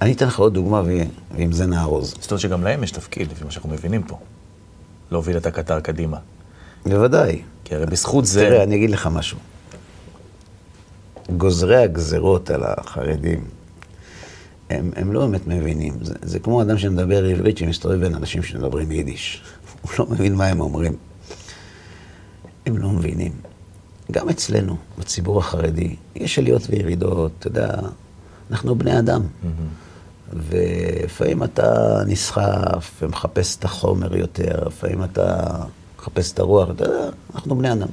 אני 0.00 0.12
אתן 0.12 0.26
לך 0.26 0.38
עוד 0.38 0.54
דוגמה, 0.54 0.82
ועם 1.36 1.52
זה 1.52 1.66
נארוז. 1.66 2.14
זאת 2.20 2.30
אומרת 2.30 2.40
שגם 2.40 2.64
להם 2.64 2.84
יש 2.84 2.90
תפקיד, 2.90 3.30
לפי 3.30 3.44
מה 3.44 3.50
שאנחנו 3.50 3.70
מבינים 3.70 4.02
פה. 4.02 4.18
להוביל 5.10 5.36
את 5.36 5.46
הקטר 5.46 5.80
קדימה. 5.80 6.18
בוודאי. 6.86 7.42
כי 7.64 7.74
הרי 7.74 7.86
בזכות 7.86 8.26
זה... 8.26 8.40
תראה, 8.40 8.62
אני 8.62 8.76
אגיד 8.76 8.90
לך 8.90 9.06
משהו. 9.06 9.38
גוזרי 11.36 11.76
הגזרות 11.76 12.50
על 12.50 12.62
החרדים, 12.66 13.44
הם, 14.70 14.90
הם 14.96 15.12
לא 15.12 15.26
באמת 15.26 15.46
מבינים. 15.46 15.94
זה, 16.02 16.14
זה 16.22 16.38
כמו 16.38 16.62
אדם 16.62 16.78
שמדבר 16.78 17.24
עברית 17.24 17.58
שמסתובב 17.58 18.00
בין 18.00 18.14
אנשים 18.14 18.42
שמדברים 18.42 18.90
יידיש. 18.90 19.42
הוא 19.82 19.90
לא 19.98 20.06
מבין 20.06 20.34
מה 20.34 20.46
הם 20.46 20.60
אומרים. 20.60 20.96
הם 22.66 22.78
לא 22.78 22.88
מבינים. 22.88 23.32
גם 24.12 24.28
אצלנו, 24.28 24.76
בציבור 24.98 25.38
החרדי, 25.38 25.96
יש 26.14 26.38
עליות 26.38 26.62
וירידות, 26.70 27.32
אתה 27.38 27.48
יודע, 27.48 27.70
אנחנו 28.50 28.74
בני 28.74 28.98
אדם. 28.98 29.22
Mm-hmm. 29.22 29.46
ולפעמים 30.32 31.42
אתה 31.42 31.98
נסחף 32.06 33.02
ומחפש 33.02 33.56
את 33.56 33.64
החומר 33.64 34.16
יותר, 34.16 34.64
לפעמים 34.66 35.04
אתה 35.04 35.56
מחפש 35.98 36.32
את 36.32 36.38
הרוח, 36.38 36.70
אתה 36.70 36.84
יודע, 36.84 37.08
אנחנו 37.34 37.58
בני 37.58 37.72
אדם. 37.72 37.88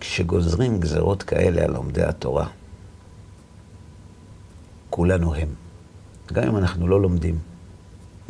כשגוזרים 0.00 0.80
גזרות 0.80 1.22
כאלה 1.22 1.64
על 1.64 1.72
לומדי 1.72 2.02
התורה, 2.02 2.46
כולנו 4.90 5.34
הם. 5.34 5.48
גם 6.32 6.48
אם 6.48 6.56
אנחנו 6.56 6.88
לא 6.88 7.00
לומדים, 7.00 7.38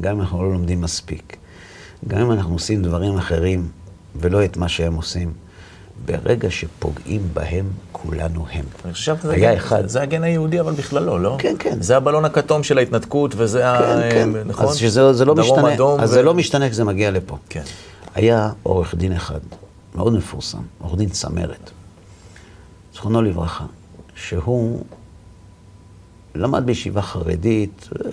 גם 0.00 0.14
אם 0.14 0.20
אנחנו 0.20 0.42
לא 0.42 0.52
לומדים 0.52 0.80
מספיק, 0.80 1.36
גם 2.08 2.20
אם 2.20 2.32
אנחנו 2.32 2.52
עושים 2.52 2.82
דברים 2.82 3.18
אחרים 3.18 3.68
ולא 4.20 4.44
את 4.44 4.56
מה 4.56 4.68
שהם 4.68 4.94
עושים, 4.94 5.32
ברגע 6.04 6.50
שפוגעים 6.50 7.22
בהם, 7.32 7.66
כולנו 7.92 8.46
הם. 8.52 8.64
אני 8.84 8.92
חושב 8.92 9.16
שזה 9.22 9.32
היה 9.32 9.56
אחד. 9.56 9.88
זה 9.88 10.02
הגן 10.02 10.22
היהודי, 10.22 10.60
אבל 10.60 10.72
בכללו, 10.72 11.18
לא? 11.18 11.36
כן, 11.38 11.54
כן. 11.58 11.82
זה 11.82 11.96
הבלון 11.96 12.24
הכתום 12.24 12.62
של 12.62 12.78
ההתנתקות, 12.78 13.34
וזה 13.36 13.68
ה... 13.70 13.78
כן, 13.78 14.10
כן. 14.10 14.48
נכון? 14.48 14.66
אז 14.66 14.76
שזה 14.76 15.12
זה 15.12 15.24
לא 15.24 15.34
דרום 15.34 15.58
משתנה, 15.58 15.74
אדום 15.74 16.00
אז 16.00 16.10
ו- 16.10 16.12
זה 16.12 16.22
לא 16.22 16.34
משתנה 16.34 16.68
כשזה 16.68 16.84
מגיע 16.84 17.10
לפה. 17.10 17.36
כן. 17.48 17.62
היה 18.14 18.50
עורך 18.62 18.94
דין 18.94 19.12
אחד, 19.12 19.40
מאוד 19.94 20.12
מפורסם, 20.12 20.58
עורך 20.78 20.96
דין 20.98 21.08
צמרת, 21.08 21.70
זכרונו 22.94 23.22
לברכה, 23.22 23.64
שהוא 24.14 24.84
למד 26.34 26.66
בישיבה 26.66 27.02
חרדית, 27.02 27.88
אה, 28.04 28.10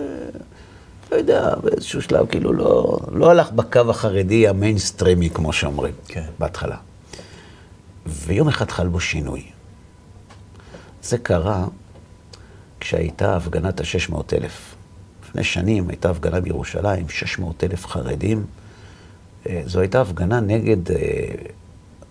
לא 1.14 1.18
יודע, 1.18 1.56
באיזשהו 1.64 2.02
שלב 2.02 2.28
כאילו 2.28 2.54
לא, 2.54 3.00
לא 3.12 3.32
הלך 3.32 3.52
בקו 3.52 3.90
החרדי 3.90 4.48
המיינסטרימי, 4.48 5.30
כמו 5.30 5.54
שאומרים, 5.54 5.94
כן. 6.08 6.26
בהתחלה. 6.40 6.78
ויום 8.06 8.48
אחד 8.48 8.72
חל 8.72 8.88
בו 8.88 9.00
שינוי. 9.00 9.44
זה 11.04 11.18
קרה 11.18 11.66
כשהייתה 12.80 13.36
הפגנת 13.36 13.80
ה-600 13.80 14.16
אלף. 14.34 14.76
לפני 15.24 15.44
שנים 15.44 15.90
הייתה 15.90 16.10
הפגנה 16.10 16.42
בירושלים, 16.42 17.10
600 17.10 17.64
אלף 17.64 17.86
חרדים. 17.86 18.46
אה, 19.50 19.62
זו 19.66 19.80
הייתה 19.80 20.02
הפגנה 20.02 20.40
נגד, 20.40 20.92
אה, 20.92 20.98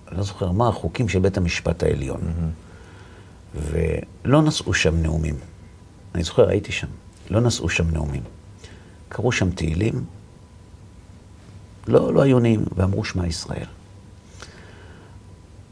אני 0.08 0.18
לא 0.18 0.22
זוכר 0.22 0.50
מה, 0.50 0.68
החוקים 0.68 1.08
של 1.08 1.18
בית 1.18 1.36
המשפט 1.36 1.82
העליון. 1.82 2.20
ולא 3.54 4.42
נשאו 4.42 4.74
שם 4.74 5.02
נאומים. 5.02 5.34
אני 6.14 6.22
זוכר, 6.22 6.48
הייתי 6.48 6.72
שם. 6.72 6.88
לא 7.30 7.40
נשאו 7.40 7.68
שם 7.68 7.90
נאומים. 7.90 8.22
קראו 9.12 9.32
שם 9.32 9.50
תהילים, 9.50 10.04
לא, 11.86 12.14
לא 12.14 12.22
היו 12.22 12.38
נעים, 12.38 12.64
ואמרו 12.76 13.04
שמע 13.04 13.26
ישראל. 13.26 13.66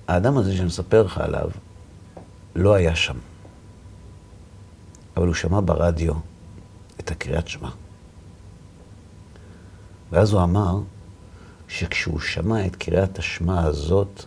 האדם 0.08 0.38
הזה 0.38 0.52
שאני 0.52 0.66
מספר 0.66 1.02
לך 1.02 1.18
עליו, 1.18 1.50
לא 2.56 2.74
היה 2.74 2.96
שם. 2.96 3.16
אבל 5.16 5.26
הוא 5.26 5.34
שמע 5.34 5.60
ברדיו 5.64 6.14
את 7.00 7.10
הקריאת 7.10 7.48
שמע. 7.48 7.68
ואז 10.10 10.32
הוא 10.32 10.42
אמר 10.42 10.78
שכשהוא 11.68 12.20
שמע 12.20 12.66
את 12.66 12.76
קריאת 12.76 13.18
השמע 13.18 13.64
הזאת, 13.64 14.24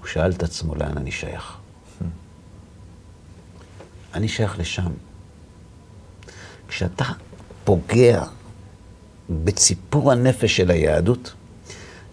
הוא 0.00 0.06
שאל 0.06 0.30
את 0.32 0.42
עצמו 0.42 0.74
לאן 0.74 0.98
אני 0.98 1.12
שייך. 1.12 1.56
אני 4.14 4.28
שייך 4.28 4.58
לשם. 4.58 4.92
כשאתה 6.68 7.04
פוגע 7.72 8.24
בציפור 9.30 10.12
הנפש 10.12 10.56
של 10.56 10.70
היהדות, 10.70 11.34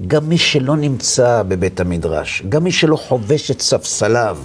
גם 0.07 0.29
מי 0.29 0.37
שלא 0.37 0.77
נמצא 0.77 1.43
בבית 1.43 1.79
המדרש, 1.79 2.41
גם 2.49 2.63
מי 2.63 2.71
שלא 2.71 2.95
חובש 2.95 3.51
את 3.51 3.61
ספסליו, 3.61 4.37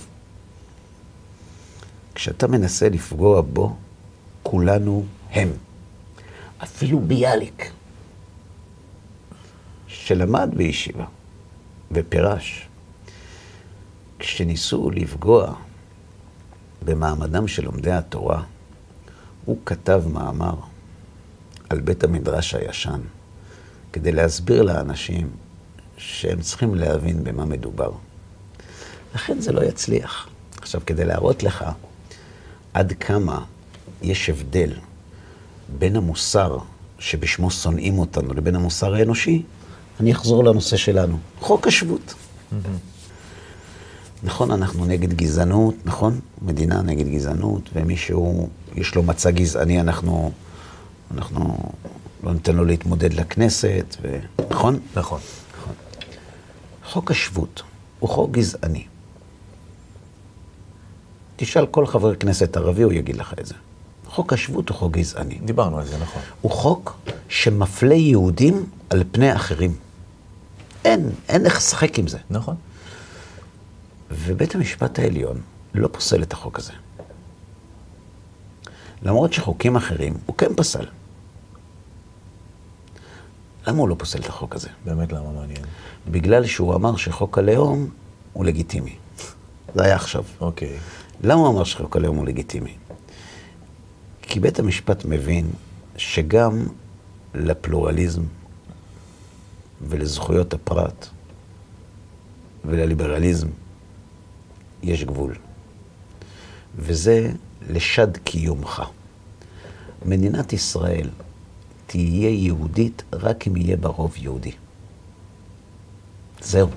כשאתה 2.14 2.46
מנסה 2.46 2.88
לפגוע 2.88 3.40
בו, 3.40 3.76
כולנו 4.42 5.04
הם. 5.30 5.52
אפילו 6.62 7.00
ביאליק, 7.00 7.70
שלמד 9.86 10.50
בישיבה 10.56 11.04
ופירש, 11.90 12.68
כשניסו 14.18 14.90
לפגוע 14.90 15.54
במעמדם 16.84 17.48
של 17.48 17.64
לומדי 17.64 17.92
התורה, 17.92 18.42
הוא 19.44 19.58
כתב 19.66 20.02
מאמר 20.12 20.73
על 21.70 21.80
בית 21.80 22.04
המדרש 22.04 22.54
הישן, 22.54 23.00
כדי 23.92 24.12
להסביר 24.12 24.62
לאנשים 24.62 25.30
שהם 25.96 26.40
צריכים 26.40 26.74
להבין 26.74 27.24
במה 27.24 27.44
מדובר. 27.44 27.92
לכן 29.14 29.40
זה 29.40 29.52
לא 29.52 29.64
יצליח. 29.64 30.28
עכשיו, 30.58 30.80
כדי 30.86 31.04
להראות 31.04 31.42
לך 31.42 31.64
עד 32.74 32.92
כמה 32.92 33.44
יש 34.02 34.30
הבדל 34.30 34.72
בין 35.78 35.96
המוסר 35.96 36.58
שבשמו 36.98 37.50
שונאים 37.50 37.98
אותנו 37.98 38.34
לבין 38.34 38.56
המוסר 38.56 38.94
האנושי, 38.94 39.42
אני 40.00 40.12
אחזור 40.12 40.44
לנושא 40.44 40.76
שלנו, 40.76 41.18
חוק 41.40 41.66
השבות. 41.66 42.14
נכון, 44.22 44.50
אנחנו 44.50 44.84
נגד 44.84 45.12
גזענות, 45.12 45.74
נכון? 45.84 46.20
מדינה 46.42 46.82
נגד 46.82 47.08
גזענות, 47.08 47.70
ומישהו, 47.74 48.48
יש 48.74 48.94
לו 48.94 49.02
מצע 49.02 49.30
גזעני, 49.30 49.80
אנחנו, 49.80 50.32
אנחנו 51.14 51.58
לא 52.22 52.32
ניתן 52.32 52.56
לו 52.56 52.64
להתמודד 52.64 53.12
לכנסת, 53.12 53.96
ו... 54.02 54.18
נכון? 54.50 54.78
נכון. 54.96 55.20
חוק 56.84 57.10
השבות 57.10 57.62
הוא 58.00 58.10
חוק 58.10 58.30
גזעני. 58.30 58.86
תשאל 61.36 61.66
כל 61.66 61.86
חבר 61.86 62.14
כנסת 62.14 62.56
ערבי, 62.56 62.82
הוא 62.82 62.92
יגיד 62.92 63.16
לך 63.16 63.34
את 63.40 63.46
זה. 63.46 63.54
חוק 64.06 64.32
השבות 64.32 64.68
הוא 64.68 64.76
חוק 64.76 64.92
גזעני. 64.92 65.38
דיברנו 65.44 65.78
על 65.78 65.86
זה, 65.86 65.98
נכון. 65.98 66.22
הוא 66.40 66.52
חוק 66.52 66.96
שמפלה 67.28 67.94
יהודים 67.94 68.66
על 68.90 69.04
פני 69.12 69.36
אחרים. 69.36 69.76
אין, 70.84 71.10
אין 71.28 71.44
איך 71.44 71.56
לשחק 71.56 71.98
עם 71.98 72.06
זה. 72.06 72.18
נכון. 72.30 72.56
ובית 74.10 74.54
המשפט 74.54 74.98
העליון 74.98 75.40
לא 75.74 75.88
פוסל 75.92 76.22
את 76.22 76.32
החוק 76.32 76.58
הזה. 76.58 76.72
למרות 79.02 79.32
שחוקים 79.32 79.76
אחרים 79.76 80.14
הוא 80.26 80.36
כן 80.36 80.54
פסל. 80.56 80.84
למה 83.66 83.78
הוא 83.78 83.88
לא 83.88 83.94
פוסל 83.98 84.18
את 84.18 84.26
החוק 84.26 84.54
הזה? 84.54 84.68
באמת 84.84 85.12
למה 85.12 85.32
מעניין. 85.32 85.64
בגלל 86.10 86.46
שהוא 86.46 86.74
אמר 86.74 86.96
שחוק 86.96 87.38
הלאום 87.38 87.88
הוא 88.32 88.44
לגיטימי. 88.44 88.96
זה 89.74 89.82
היה 89.82 89.94
עכשיו. 89.94 90.24
אוקיי. 90.40 90.76
למה 91.22 91.40
הוא 91.40 91.48
אמר 91.48 91.64
שחוק 91.64 91.96
הלאום 91.96 92.16
הוא 92.16 92.26
לגיטימי? 92.26 92.74
כי 94.22 94.40
בית 94.40 94.58
המשפט 94.58 95.04
מבין 95.04 95.50
שגם 95.96 96.66
לפלורליזם 97.34 98.22
ולזכויות 99.88 100.54
הפרט 100.54 101.06
ולליברליזם 102.64 103.48
יש 104.82 105.04
גבול. 105.04 105.34
וזה 106.76 107.30
לשד 107.70 108.16
קיומך. 108.16 108.82
מדינת 110.04 110.52
ישראל 110.52 111.08
תהיה 111.94 112.30
יהודית 112.30 113.02
רק 113.12 113.48
אם 113.48 113.56
יהיה 113.56 113.76
בה 113.76 113.88
רוב 113.88 114.14
יהודי. 114.16 114.50
זהו. 116.42 116.68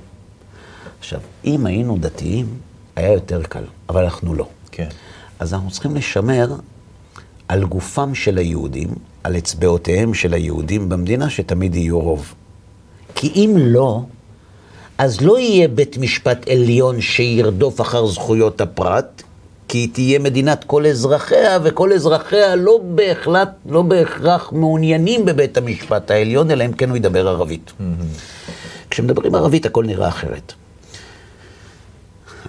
עכשיו, 1.00 1.20
אם 1.46 1.66
היינו 1.66 1.98
דתיים, 2.00 2.46
היה 2.96 3.14
יותר 3.14 3.44
קל, 3.44 3.64
אבל 3.90 4.04
אנחנו 4.04 4.34
לא. 4.34 4.48
כן. 4.72 4.88
אז 5.40 5.54
אנחנו 5.54 5.72
צריכים 5.72 5.96
לשמר 5.96 6.56
על 7.48 7.66
גופם 7.66 8.16
של 8.16 8.38
היהודים, 8.38 8.90
על 9.24 9.38
אצבעותיהם 9.38 10.14
של 10.14 10.34
היהודים 10.34 10.90
במדינה, 10.90 11.30
שתמיד 11.30 11.76
יהיו 11.76 12.00
רוב. 12.00 12.34
כי 13.16 13.32
אם 13.36 13.54
לא, 13.58 14.02
אז 14.98 15.22
לא 15.22 15.40
יהיה 15.40 15.68
בית 15.68 15.98
משפט 15.98 16.48
עליון 16.50 17.02
שירדוף 17.02 17.82
אחר 17.82 18.08
זכויות 18.08 18.62
הפרט, 18.62 19.24
כי 19.68 19.78
היא 19.78 19.90
תהיה 19.94 20.20
מדינת 20.20 20.64
כל 20.64 20.86
אזרחיה, 20.86 21.60
וכל 21.64 21.94
אזרחיה 21.94 22.56
לא 22.56 22.80
בהחלט, 22.96 23.50
לא 23.66 23.82
בהכרח 23.82 24.52
מעוניינים 24.52 25.26
בבית 25.26 25.58
המשפט 25.58 26.12
העליון, 26.12 26.52
אלא 26.52 26.66
אם 26.66 26.74
כן 26.74 26.90
הוא 26.90 26.98
ידבר 26.98 27.28
ערבית. 27.28 27.72
כשמדברים 28.90 29.36
ערבית 29.36 29.66
הכל 29.66 29.86
נראה 29.86 30.08
אחרת. 30.08 30.54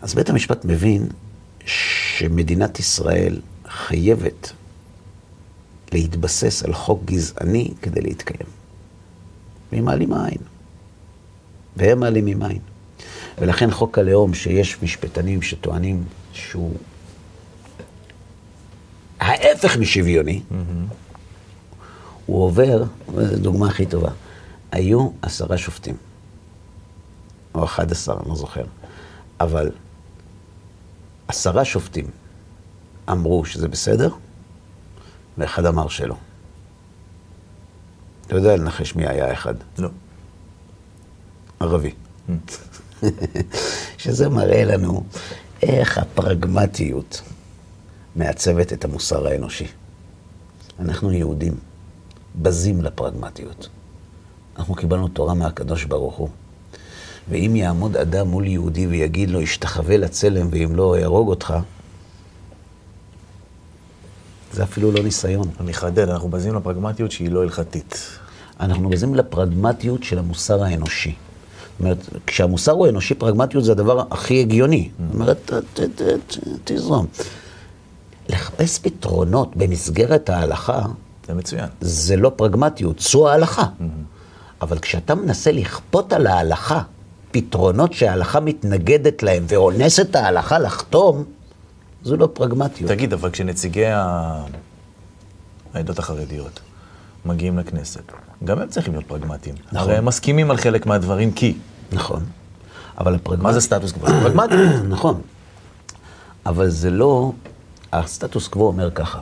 אז 0.02 0.14
בית 0.14 0.30
המשפט 0.30 0.64
מבין 0.64 1.06
שמדינת 1.64 2.78
ישראל 2.78 3.40
חייבת 3.68 4.52
להתבסס 5.92 6.62
על 6.62 6.74
חוק 6.74 7.02
גזעני 7.04 7.70
כדי 7.82 8.00
להתקיים. 8.00 8.48
והיא 9.72 9.82
מעלימה 9.82 10.26
עין. 10.26 10.40
והם 11.76 12.00
מעלימים 12.00 12.42
עין. 12.42 12.58
ולכן 13.38 13.70
חוק 13.70 13.98
הלאום, 13.98 14.34
שיש 14.34 14.82
משפטנים 14.82 15.42
שטוענים 15.42 16.04
שהוא 16.32 16.74
ההפך 19.39 19.76
משוויוני, 19.76 20.43
הוא 22.26 22.45
עובר, 22.45 22.84
וזו 23.14 23.36
דוגמה 23.36 23.68
הכי 23.68 23.86
טובה, 23.86 24.11
היו 24.72 25.11
עשרה 25.22 25.59
שופטים, 25.59 25.97
או 27.55 27.64
אחד 27.64 27.93
עשר, 27.93 28.12
אני 28.20 28.28
לא 28.28 28.34
זוכר, 28.34 28.64
אבל 29.41 29.70
עשרה 31.28 31.64
שופטים 31.64 32.07
אמרו 33.11 33.45
שזה 33.45 33.68
בסדר, 33.68 34.11
ואחד 35.39 35.66
אמר 35.66 35.89
שלא. 35.89 36.14
אתה 38.26 38.36
יודע 38.36 38.57
לנחש 38.57 38.95
מי 38.95 39.07
היה 39.07 39.32
אחד? 39.32 39.55
לא. 39.78 39.89
ערבי. 41.61 41.91
שזה 43.99 44.28
מראה 44.28 44.64
לנו 44.64 45.05
איך 45.62 45.99
הפרגמטיות 45.99 47.22
מעצבת 48.18 48.72
את 48.72 48.84
המוסר 48.84 49.26
האנושי. 49.26 49.66
אנחנו 50.80 51.12
יהודים, 51.12 51.54
בזים 52.42 52.82
לפרגמטיות. 52.82 53.68
אנחנו 54.58 54.74
קיבלנו 54.74 55.08
תורה 55.08 55.34
מהקדוש 55.34 55.84
ברוך 55.84 56.14
הוא, 56.14 56.28
ואם 57.30 57.56
יעמוד 57.56 57.96
אדם 57.96 58.28
מול 58.28 58.46
יהודי 58.46 58.86
ויגיד 58.86 59.30
לו, 59.30 59.40
השתחווה 59.40 59.96
לצלם, 59.96 60.48
ואם 60.50 60.74
לא, 60.74 60.96
אהרוג 60.98 61.28
אותך, 61.28 61.54
זה 64.52 64.62
אפילו 64.62 64.92
לא 64.92 65.02
ניסיון. 65.02 65.48
אני 65.60 65.70
אחדד, 65.70 66.08
אנחנו 66.08 66.28
בזים 66.28 66.54
לפרגמטיות 66.54 67.12
שהיא 67.12 67.30
לא 67.30 67.42
הלכתית. 67.42 68.08
אנחנו 68.60 68.88
בזים 68.88 69.14
לפרגמטיות 69.14 70.02
של 70.02 70.18
המוסר 70.18 70.64
האנושי. 70.64 71.10
זאת 71.10 71.80
אומרת, 71.80 71.98
כשהמוסר 72.26 72.72
הוא 72.72 72.88
אנושי, 72.88 73.14
פרגמטיות 73.14 73.64
זה 73.64 73.72
הדבר 73.72 74.04
הכי 74.10 74.40
הגיוני. 74.40 74.90
זאת 74.98 75.14
אומרת, 75.14 75.50
תזרום. 76.64 77.06
לחפש 78.29 78.79
פתרונות 78.79 79.57
במסגרת 79.57 80.31
ההלכה, 80.31 80.83
זה 81.26 81.35
מצוין. 81.35 81.68
זה 81.81 82.16
לא 82.16 82.33
פרגמטיות, 82.37 82.99
זו 82.99 83.29
ההלכה. 83.29 83.64
אבל 84.62 84.79
כשאתה 84.79 85.14
מנסה 85.14 85.53
לכפות 85.53 86.12
על 86.12 86.26
ההלכה 86.26 86.83
פתרונות 87.31 87.93
שההלכה 87.93 88.41
מתנגדת 88.41 89.22
להם 89.22 89.45
ואונס 89.49 90.01
את 90.01 90.16
ההלכה 90.16 90.59
לחתום, 90.59 91.24
זו 92.03 92.16
לא 92.16 92.29
פרגמטיות. 92.33 92.91
תגיד, 92.91 93.12
אבל 93.12 93.31
כשנציגי 93.31 93.87
ה- 93.87 94.45
העדות 95.74 95.99
החרדיות 95.99 96.61
מגיעים 97.24 97.59
לכנסת, 97.59 98.03
גם 98.45 98.59
הם 98.61 98.68
צריכים 98.68 98.93
להיות 98.93 99.07
פרגמטיים. 99.07 99.55
נכון. 99.66 99.79
הרי 99.79 99.97
הם 99.97 100.05
מסכימים 100.05 100.51
על 100.51 100.57
חלק 100.57 100.87
מהדברים 100.87 101.33
כי. 101.33 101.55
נכון. 101.93 102.22
אבל 102.99 103.14
הפרגמטיות... 103.14 103.43
מה 103.43 103.53
זה 103.53 103.61
סטטוס 103.61 103.93
קוו? 103.93 104.07
זה 104.09 104.20
פרגמטי. 104.22 104.55
נכון. 104.95 105.20
אבל 106.47 106.68
זה 106.68 106.91
לא... 106.91 107.33
הסטטוס 107.93 108.49
קוו 108.49 108.66
אומר 108.66 108.91
ככה, 108.91 109.20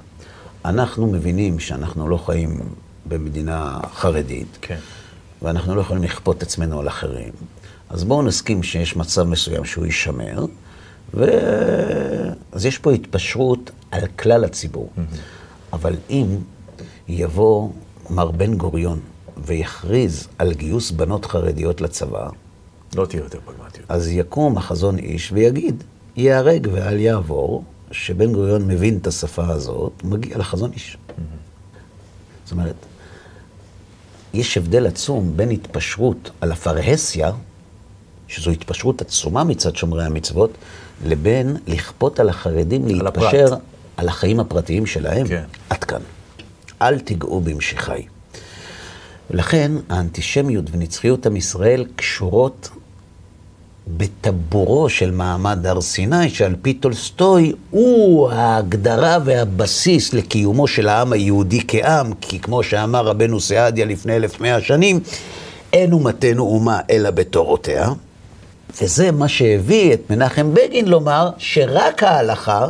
אנחנו 0.64 1.06
מבינים 1.06 1.58
שאנחנו 1.58 2.08
לא 2.08 2.16
חיים 2.16 2.60
במדינה 3.06 3.80
חרדית, 3.94 4.58
כן. 4.60 4.78
ואנחנו 5.42 5.74
לא 5.74 5.80
יכולים 5.80 6.02
לכפות 6.02 6.42
עצמנו 6.42 6.80
על 6.80 6.88
אחרים. 6.88 7.32
אז 7.88 8.04
בואו 8.04 8.22
נסכים 8.22 8.62
שיש 8.62 8.96
מצב 8.96 9.22
מסוים 9.22 9.64
שהוא 9.64 9.86
יישמר, 9.86 10.44
ו... 11.14 11.24
אז 12.52 12.66
יש 12.66 12.78
פה 12.78 12.92
התפשרות 12.92 13.70
על 13.90 14.06
כלל 14.06 14.44
הציבור. 14.44 14.90
אבל 15.72 15.94
אם 16.10 16.26
יבוא 17.08 17.70
מר 18.10 18.30
בן 18.30 18.56
גוריון 18.56 19.00
ויכריז 19.36 20.28
על 20.38 20.52
גיוס 20.52 20.90
בנות 20.90 21.24
חרדיות 21.24 21.80
לצבא, 21.80 22.28
לא 22.96 23.06
תהיה 23.06 23.22
יותר 23.22 23.38
פרגמטיות. 23.44 23.86
אז 23.88 24.08
יקום 24.08 24.58
החזון 24.58 24.98
איש 24.98 25.32
ויגיד, 25.32 25.84
ייהרג 26.16 26.68
ואל 26.72 27.00
יעבור, 27.00 27.64
שבן 27.96 28.32
גוריון 28.32 28.68
מבין 28.68 28.98
את 29.02 29.06
השפה 29.06 29.46
הזאת, 29.46 29.92
מגיע 30.04 30.38
לחזון 30.38 30.72
איש. 30.72 30.96
זאת 32.44 32.52
אומרת, 32.52 32.74
יש 34.34 34.56
הבדל 34.56 34.86
עצום 34.86 35.36
בין 35.36 35.50
התפשרות 35.50 36.30
על 36.40 36.52
הפרהסיה, 36.52 37.32
שזו 38.28 38.50
התפשרות 38.50 39.00
עצומה 39.00 39.44
מצד 39.44 39.76
שומרי 39.76 40.04
המצוות, 40.04 40.50
לבין 41.06 41.56
לכפות 41.66 42.20
על 42.20 42.28
החרדים 42.28 42.84
על 42.84 42.92
להתפשר 42.94 43.44
הפרט. 43.46 43.60
על 43.96 44.08
החיים 44.08 44.40
הפרטיים 44.40 44.86
שלהם. 44.86 45.28
כן. 45.28 45.44
עד 45.70 45.84
כאן. 45.84 46.00
אל 46.82 46.98
תיגעו 46.98 47.40
במשיחי. 47.40 48.06
ולכן 49.30 49.72
האנטישמיות 49.88 50.64
ונצחיות 50.70 51.26
עם 51.26 51.36
ישראל 51.36 51.86
קשורות 51.96 52.70
בטבורו 53.86 54.88
של 54.88 55.10
מעמד 55.10 55.66
הר 55.66 55.80
סיני, 55.80 56.30
שעל 56.30 56.54
פי 56.62 56.74
טולסטוי 56.74 57.52
הוא 57.70 58.30
ההגדרה 58.30 59.18
והבסיס 59.24 60.14
לקיומו 60.14 60.66
של 60.66 60.88
העם 60.88 61.12
היהודי 61.12 61.60
כעם, 61.68 62.12
כי 62.20 62.40
כמו 62.40 62.62
שאמר 62.62 63.06
רבנו 63.06 63.40
סעדיה 63.40 63.84
לפני 63.84 64.16
אלף 64.16 64.40
מאה 64.40 64.60
שנים, 64.60 65.00
אין 65.72 65.92
אומתנו 65.92 66.42
אומה 66.42 66.80
אלא 66.90 67.10
בתורותיה. 67.10 67.88
וזה 68.82 69.10
מה 69.10 69.28
שהביא 69.28 69.94
את 69.94 70.10
מנחם 70.10 70.54
בגין 70.54 70.88
לומר 70.88 71.30
שרק 71.38 72.02
ההלכה 72.02 72.68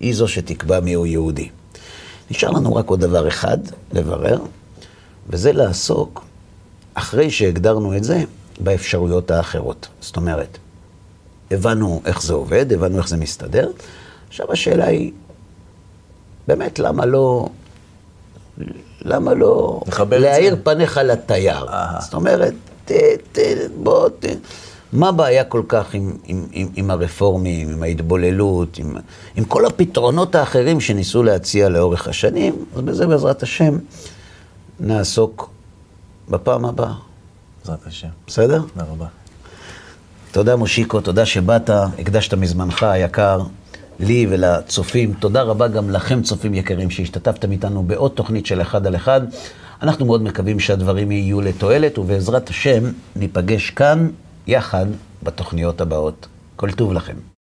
היא 0.00 0.14
זו 0.14 0.28
שתקבע 0.28 0.80
מיהו 0.80 1.06
יהודי. 1.06 1.48
נשאר 2.30 2.50
לנו 2.50 2.74
רק 2.74 2.88
עוד 2.88 3.00
דבר 3.00 3.28
אחד 3.28 3.58
לברר, 3.92 4.38
וזה 5.28 5.52
לעסוק, 5.52 6.24
אחרי 6.94 7.30
שהגדרנו 7.30 7.96
את 7.96 8.04
זה, 8.04 8.24
באפשרויות 8.60 9.30
האחרות. 9.30 9.88
זאת 10.00 10.16
אומרת, 10.16 10.58
הבנו 11.50 12.02
איך 12.04 12.22
זה 12.22 12.32
עובד, 12.32 12.72
הבנו 12.72 12.98
איך 12.98 13.08
זה 13.08 13.16
מסתדר, 13.16 13.70
עכשיו 14.28 14.52
השאלה 14.52 14.86
היא, 14.86 15.12
באמת, 16.48 16.78
למה 16.78 17.06
לא... 17.06 17.48
למה 19.02 19.34
לא 19.34 19.80
להאיר. 20.10 20.56
פניך 20.62 20.96
לתייר? 20.96 21.66
זאת 22.00 22.14
אומרת, 22.14 22.54
ת, 22.84 22.92
ת, 23.32 23.38
בוא, 23.82 24.08
ת, 24.08 24.24
מה 24.92 25.08
הבעיה 25.08 25.44
כל 25.44 25.62
כך 25.68 25.94
עם, 25.94 26.16
עם, 26.24 26.46
עם, 26.52 26.68
עם 26.76 26.90
הרפורמים, 26.90 27.68
עם 27.68 27.82
ההתבוללות, 27.82 28.78
עם, 28.78 28.96
עם 29.36 29.44
כל 29.44 29.66
הפתרונות 29.66 30.34
האחרים 30.34 30.80
שניסו 30.80 31.22
להציע 31.22 31.68
לאורך 31.68 32.08
השנים? 32.08 32.64
אז 32.76 32.80
בזה 32.80 33.06
בעזרת 33.06 33.42
השם 33.42 33.78
נעסוק 34.80 35.50
בפעם 36.28 36.64
הבאה. 36.64 37.09
בעזרת 37.60 37.86
השם. 37.86 38.08
בסדר? 38.26 38.62
תודה 38.62 38.84
רבה. 38.90 39.06
תודה 40.32 40.56
מושיקו, 40.56 41.00
תודה 41.00 41.26
שבאת, 41.26 41.70
הקדשת 41.72 42.34
מזמנך 42.34 42.82
היקר 42.82 43.40
לי 44.00 44.26
ולצופים. 44.30 45.14
תודה 45.14 45.42
רבה 45.42 45.68
גם 45.68 45.90
לכם, 45.90 46.22
צופים 46.22 46.54
יקרים, 46.54 46.90
שהשתתפתם 46.90 47.52
איתנו 47.52 47.82
בעוד 47.82 48.10
תוכנית 48.10 48.46
של 48.46 48.62
אחד 48.62 48.86
על 48.86 48.96
אחד. 48.96 49.20
אנחנו 49.82 50.06
מאוד 50.06 50.22
מקווים 50.22 50.60
שהדברים 50.60 51.12
יהיו 51.12 51.40
לתועלת, 51.40 51.98
ובעזרת 51.98 52.48
השם 52.50 52.84
ניפגש 53.16 53.70
כאן 53.70 54.08
יחד 54.46 54.86
בתוכניות 55.22 55.80
הבאות. 55.80 56.26
כל 56.56 56.72
טוב 56.72 56.92
לכם. 56.92 57.39